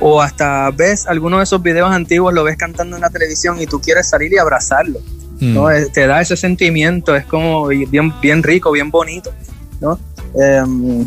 o 0.00 0.20
hasta 0.20 0.70
ves 0.70 1.06
alguno 1.06 1.38
de 1.38 1.44
esos 1.44 1.62
videos 1.62 1.92
antiguos, 1.92 2.34
lo 2.34 2.42
ves 2.42 2.56
cantando 2.56 2.96
en 2.96 3.02
la 3.02 3.10
televisión 3.10 3.60
y 3.60 3.66
tú 3.66 3.80
quieres 3.80 4.08
salir 4.08 4.32
y 4.32 4.38
abrazarlo, 4.38 4.98
¿no? 5.40 5.64
Mm. 5.64 5.70
Eh, 5.70 5.86
te 5.92 6.06
da 6.06 6.20
ese 6.20 6.36
sentimiento, 6.36 7.14
es 7.14 7.24
como 7.24 7.68
bien, 7.68 8.12
bien 8.20 8.42
rico, 8.42 8.72
bien 8.72 8.90
bonito, 8.90 9.32
¿no? 9.80 9.98
Um, 10.32 11.06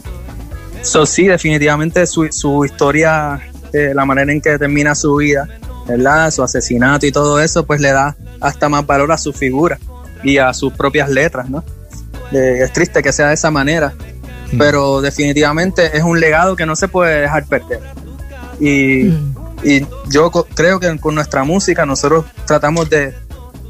sí, 1.06 1.26
definitivamente 1.26 2.06
su, 2.06 2.28
su 2.32 2.64
historia, 2.64 3.42
eh, 3.74 3.92
la 3.94 4.06
manera 4.06 4.32
en 4.32 4.42
que 4.42 4.58
termina 4.58 4.96
su 4.96 5.16
vida, 5.16 5.48
¿verdad? 5.88 6.32
Su 6.32 6.44
asesinato 6.44 7.06
y 7.06 7.12
todo 7.12 7.42
eso, 7.42 7.66
pues 7.66 7.82
le 7.82 7.92
da 7.92 8.16
hasta 8.40 8.70
más 8.70 8.86
valor 8.86 9.12
a 9.12 9.18
su 9.18 9.34
figura 9.34 9.78
y 10.24 10.38
a 10.38 10.54
sus 10.54 10.74
propias 10.74 11.10
letras, 11.10 11.50
¿no? 11.50 11.64
es 12.32 12.74
triste 12.74 13.04
que 13.04 13.12
sea 13.12 13.28
de 13.28 13.36
esa 13.36 13.52
manera, 13.52 13.94
mm. 14.52 14.58
pero 14.58 15.02
definitivamente 15.02 15.96
es 15.96 16.04
un 16.04 16.20
legado 16.20 16.56
que 16.56 16.66
no 16.66 16.76
se 16.76 16.88
puede 16.88 17.22
dejar 17.22 17.46
perder. 17.46 17.80
Y, 18.60 19.04
mm. 19.04 19.36
y 19.64 19.86
yo 20.10 20.32
creo 20.32 20.80
que 20.80 20.98
con 20.98 21.16
nuestra 21.16 21.44
música 21.44 21.86
nosotros 21.86 22.26
tratamos 22.46 22.90
de, 22.90 23.14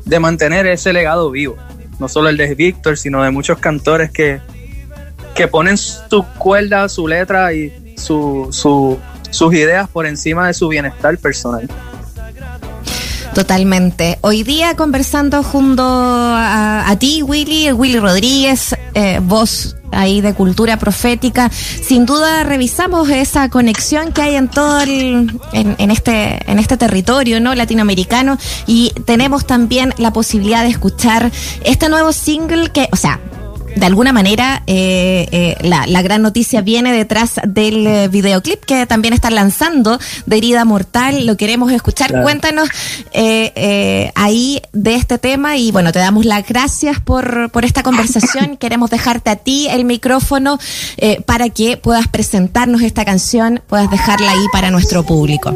de, 0.05 0.19
mantener 0.19 0.65
ese 0.67 0.93
legado 0.93 1.31
vivo, 1.31 1.57
no 1.99 2.07
solo 2.07 2.29
el 2.29 2.37
de 2.37 2.55
Víctor, 2.55 2.97
sino 2.97 3.23
de 3.23 3.31
muchos 3.31 3.59
cantores 3.59 4.11
que, 4.11 4.39
que 5.35 5.47
ponen 5.47 5.77
su 5.77 6.25
cuerda, 6.37 6.87
su 6.87 7.07
letra 7.07 7.53
y 7.53 7.95
su, 7.97 8.47
su, 8.51 8.97
sus 9.29 9.53
ideas 9.53 9.89
por 9.89 10.05
encima 10.05 10.47
de 10.47 10.53
su 10.53 10.67
bienestar 10.67 11.17
personal. 11.17 11.67
Totalmente. 13.33 14.19
Hoy 14.21 14.43
día 14.43 14.75
conversando 14.75 15.41
junto 15.41 15.83
a, 15.83 16.95
ti, 16.99 17.23
Willy, 17.23 17.71
Willy 17.71 17.99
Rodríguez, 17.99 18.75
eh, 18.93 19.19
voz 19.23 19.75
ahí 19.91 20.21
de 20.21 20.33
cultura 20.33 20.77
profética. 20.77 21.49
Sin 21.49 22.05
duda 22.05 22.43
revisamos 22.43 23.09
esa 23.09 23.49
conexión 23.49 24.11
que 24.11 24.21
hay 24.21 24.35
en 24.35 24.49
todo 24.49 24.81
el, 24.81 25.39
en, 25.53 25.91
este, 25.91 26.39
en 26.49 26.59
este 26.59 26.77
territorio 26.77 27.39
no 27.39 27.55
latinoamericano 27.55 28.37
y 28.67 28.91
tenemos 29.05 29.47
también 29.47 29.93
la 29.97 30.13
posibilidad 30.13 30.61
de 30.61 30.69
escuchar 30.69 31.31
este 31.63 31.89
nuevo 31.89 32.13
single 32.13 32.69
que, 32.69 32.87
o 32.91 32.95
sea, 32.95 33.19
de 33.75 33.85
alguna 33.85 34.13
manera 34.13 34.63
eh, 34.67 35.55
la, 35.61 35.85
la, 35.87 36.01
gran 36.01 36.21
noticia 36.21 36.61
viene 36.61 36.91
detrás 36.91 37.39
del 37.45 38.09
videoclip 38.09 38.63
que 38.63 38.85
también 38.85 39.13
están 39.13 39.35
lanzando 39.35 39.99
de 40.25 40.37
Herida 40.37 40.65
Mortal. 40.65 41.25
Lo 41.25 41.37
queremos 41.37 41.71
escuchar. 41.71 42.21
Cuéntanos 42.21 42.69
ahí 44.15 44.61
de 44.71 44.95
este 44.95 45.17
tema 45.17 45.57
y 45.57 45.71
bueno, 45.71 45.91
te 45.91 45.99
damos 45.99 46.25
las 46.25 46.47
gracias 46.47 46.99
por, 46.99 47.49
por 47.51 47.65
esta 47.65 47.83
conversación. 47.83 48.57
Queremos 48.63 48.89
dejarte 48.89 49.29
a 49.29 49.35
ti 49.35 49.67
el 49.69 49.85
micrófono 49.85 50.59
para 51.25 51.49
que 51.49 51.77
puedas 51.77 52.07
presentarnos 52.07 52.81
esta 52.81 53.05
canción, 53.05 53.61
puedas 53.67 53.89
dejarla 53.89 54.31
ahí 54.31 54.45
para 54.51 54.71
nuestro 54.71 55.03
público. 55.03 55.55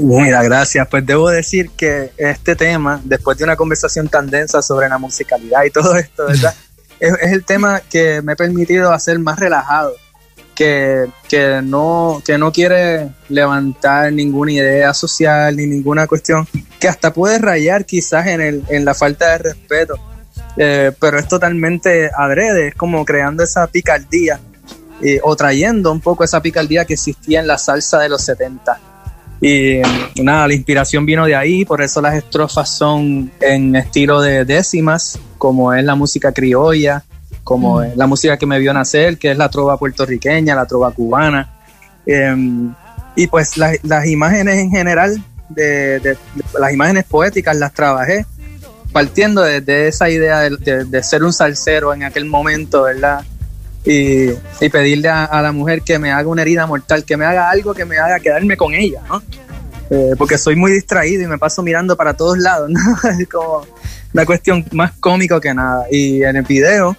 Mira, 0.00 0.42
gracias. 0.42 0.88
Pues 0.88 1.04
debo 1.04 1.28
decir 1.28 1.70
que 1.76 2.12
este 2.16 2.56
tema, 2.56 3.00
después 3.04 3.36
de 3.38 3.44
una 3.44 3.56
conversación 3.56 4.08
tan 4.08 4.28
densa 4.28 4.62
sobre 4.62 4.88
la 4.88 4.98
musicalidad 4.98 5.64
y 5.64 5.70
todo 5.70 5.94
esto, 5.96 6.26
¿verdad? 6.26 6.54
es, 7.00 7.14
el 7.32 7.44
tema 7.44 7.80
que 7.80 8.22
me 8.22 8.32
ha 8.32 8.36
permitido 8.36 8.92
hacer 8.92 9.18
más 9.18 9.38
relajado, 9.38 9.92
que, 10.54 11.06
que, 11.28 11.60
no, 11.62 12.22
que 12.24 12.38
no 12.38 12.52
quiere 12.52 13.10
levantar 13.28 14.12
ninguna 14.12 14.52
idea 14.52 14.94
social 14.94 15.56
ni 15.56 15.66
ninguna 15.66 16.06
cuestión, 16.06 16.46
que 16.78 16.88
hasta 16.88 17.12
puede 17.12 17.38
rayar 17.38 17.84
quizás 17.84 18.26
en, 18.26 18.40
el, 18.40 18.64
en 18.68 18.84
la 18.84 18.94
falta 18.94 19.32
de 19.32 19.38
respeto, 19.38 19.94
eh, 20.56 20.92
pero 20.98 21.18
es 21.18 21.28
totalmente 21.28 22.10
adrede, 22.14 22.68
es 22.68 22.74
como 22.74 23.04
creando 23.04 23.42
esa 23.42 23.66
picardía 23.66 24.40
eh, 25.02 25.20
o 25.22 25.34
trayendo 25.36 25.92
un 25.92 26.00
poco 26.00 26.24
esa 26.24 26.42
picardía 26.42 26.84
que 26.84 26.94
existía 26.94 27.40
en 27.40 27.46
la 27.46 27.56
salsa 27.56 28.00
de 28.00 28.10
los 28.10 28.22
70 28.22 28.89
y 29.40 29.80
nada, 30.22 30.48
la 30.48 30.54
inspiración 30.54 31.06
vino 31.06 31.24
de 31.24 31.34
ahí, 31.34 31.64
por 31.64 31.80
eso 31.80 32.02
las 32.02 32.14
estrofas 32.14 32.76
son 32.76 33.30
en 33.40 33.74
estilo 33.74 34.20
de 34.20 34.44
décimas, 34.44 35.18
como 35.38 35.72
es 35.72 35.82
la 35.82 35.94
música 35.94 36.32
criolla, 36.32 37.04
como 37.42 37.78
mm. 37.78 37.82
es 37.84 37.96
la 37.96 38.06
música 38.06 38.36
que 38.36 38.46
me 38.46 38.58
vio 38.58 38.74
nacer, 38.74 39.16
que 39.16 39.30
es 39.30 39.38
la 39.38 39.48
trova 39.48 39.78
puertorriqueña, 39.78 40.54
la 40.54 40.66
trova 40.66 40.90
cubana. 40.90 41.48
Em, 42.06 42.74
y 43.16 43.26
pues 43.26 43.56
las 43.56 44.06
imágenes 44.06 44.58
en 44.58 44.70
general, 44.70 45.22
de, 45.48 46.16
las 46.58 46.72
imágenes 46.72 47.04
poéticas 47.04 47.56
las 47.56 47.72
trabajé 47.72 48.24
partiendo 48.92 49.42
de, 49.42 49.88
esa 49.88 50.10
idea 50.10 50.40
de, 50.40 51.02
ser 51.02 51.22
un 51.22 51.32
salsero 51.32 51.94
en 51.94 52.04
aquel 52.04 52.24
momento, 52.24 52.82
¿verdad? 52.82 53.24
Y, 53.84 54.32
pedirle 54.70 55.08
a, 55.08 55.40
la 55.42 55.52
mujer 55.52 55.82
que 55.82 55.98
me 55.98 56.12
haga 56.12 56.28
una 56.28 56.42
herida 56.42 56.66
mortal, 56.66 57.04
que 57.04 57.16
me 57.16 57.24
haga 57.24 57.50
algo 57.50 57.74
que 57.74 57.84
me 57.84 57.98
haga 57.98 58.20
quedarme 58.20 58.56
con 58.56 58.74
ella, 58.74 59.02
¿no? 59.08 59.22
Eh, 59.90 60.14
porque 60.16 60.38
soy 60.38 60.54
muy 60.54 60.70
distraído 60.70 61.24
y 61.24 61.26
me 61.26 61.38
paso 61.38 61.62
mirando 61.62 61.96
para 61.96 62.14
todos 62.14 62.38
lados, 62.38 62.70
¿no? 62.70 62.80
Es 63.20 63.28
como 63.28 63.66
una 64.12 64.26
cuestión 64.26 64.64
más 64.72 64.92
cómico 65.00 65.40
que 65.40 65.52
nada. 65.52 65.86
Y 65.90 66.22
en 66.22 66.36
el 66.36 66.44
video, 66.44 66.96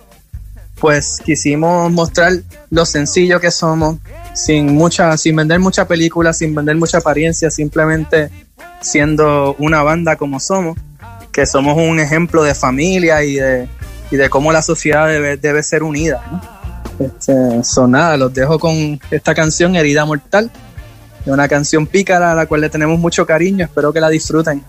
pues 0.79 1.19
quisimos 1.23 1.91
mostrar 1.91 2.33
lo 2.69 2.85
sencillo 2.85 3.39
que 3.39 3.51
somos, 3.51 3.97
sin 4.33 4.73
mucha, 4.73 5.15
sin 5.17 5.35
vender 5.35 5.59
mucha 5.59 5.87
película, 5.87 6.33
sin 6.33 6.53
vender 6.53 6.75
mucha 6.75 6.97
apariencia, 6.97 7.49
simplemente 7.51 8.29
siendo 8.81 9.55
una 9.59 9.83
banda 9.83 10.15
como 10.15 10.39
somos, 10.39 10.77
que 11.31 11.45
somos 11.45 11.77
un 11.77 11.99
ejemplo 11.99 12.43
de 12.43 12.55
familia 12.55 13.23
y 13.23 13.35
de, 13.35 13.67
y 14.09 14.17
de 14.17 14.29
cómo 14.29 14.51
la 14.51 14.61
sociedad 14.61 15.07
debe, 15.07 15.37
debe 15.37 15.63
ser 15.63 15.83
unida, 15.83 16.23
¿no? 16.29 16.41
Este, 17.01 17.63
son 17.63 17.91
nada, 17.91 18.15
los 18.17 18.33
dejo 18.33 18.59
con 18.59 18.99
esta 19.09 19.33
canción 19.33 19.75
Herida 19.75 20.05
Mortal, 20.05 20.51
una 21.25 21.47
canción 21.47 21.87
pícara 21.87 22.31
a 22.31 22.35
la 22.35 22.45
cual 22.45 22.61
le 22.61 22.69
tenemos 22.69 22.99
mucho 22.99 23.25
cariño, 23.25 23.65
espero 23.65 23.91
que 23.91 23.99
la 23.99 24.09
disfruten. 24.09 24.63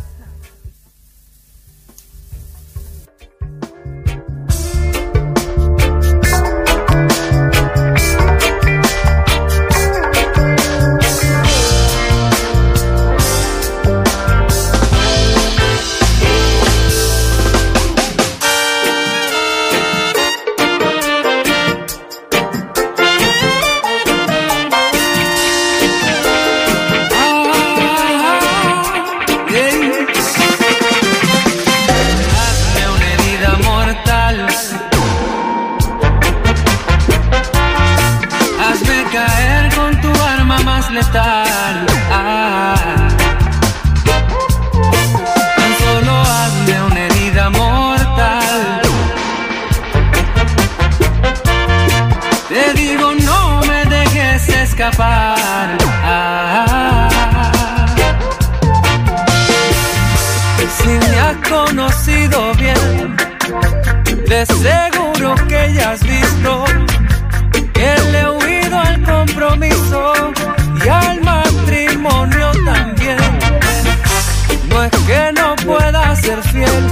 es 74.85 74.91
que 75.07 75.33
no 75.33 75.55
pueda 75.57 76.17
ser 76.17 76.43
fiel. 76.43 76.92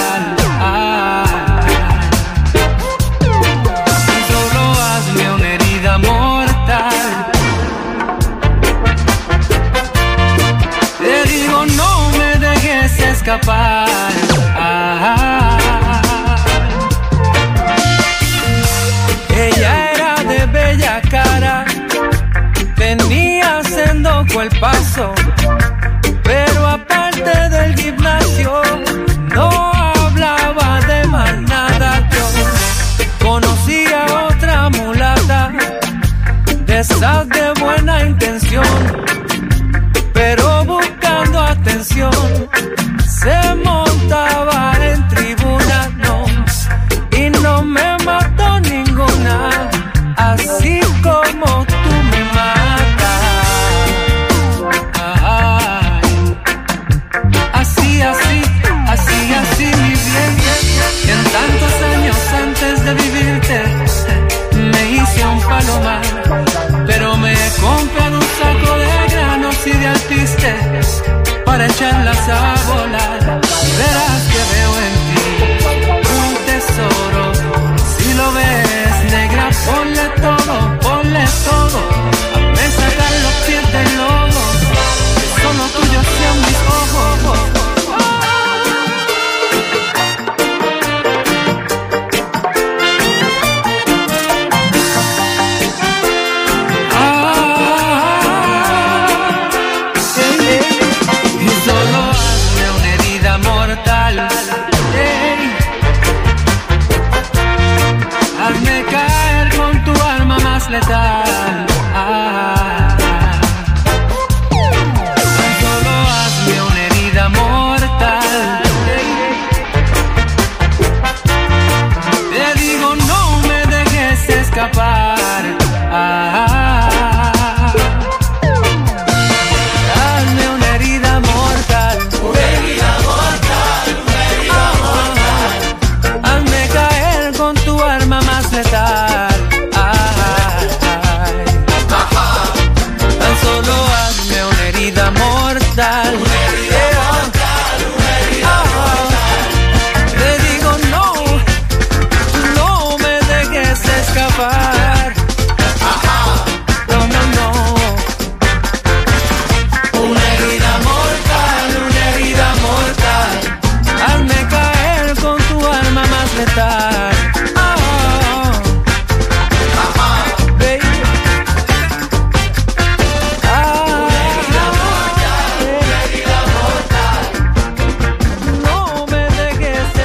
pero 13.39 14.30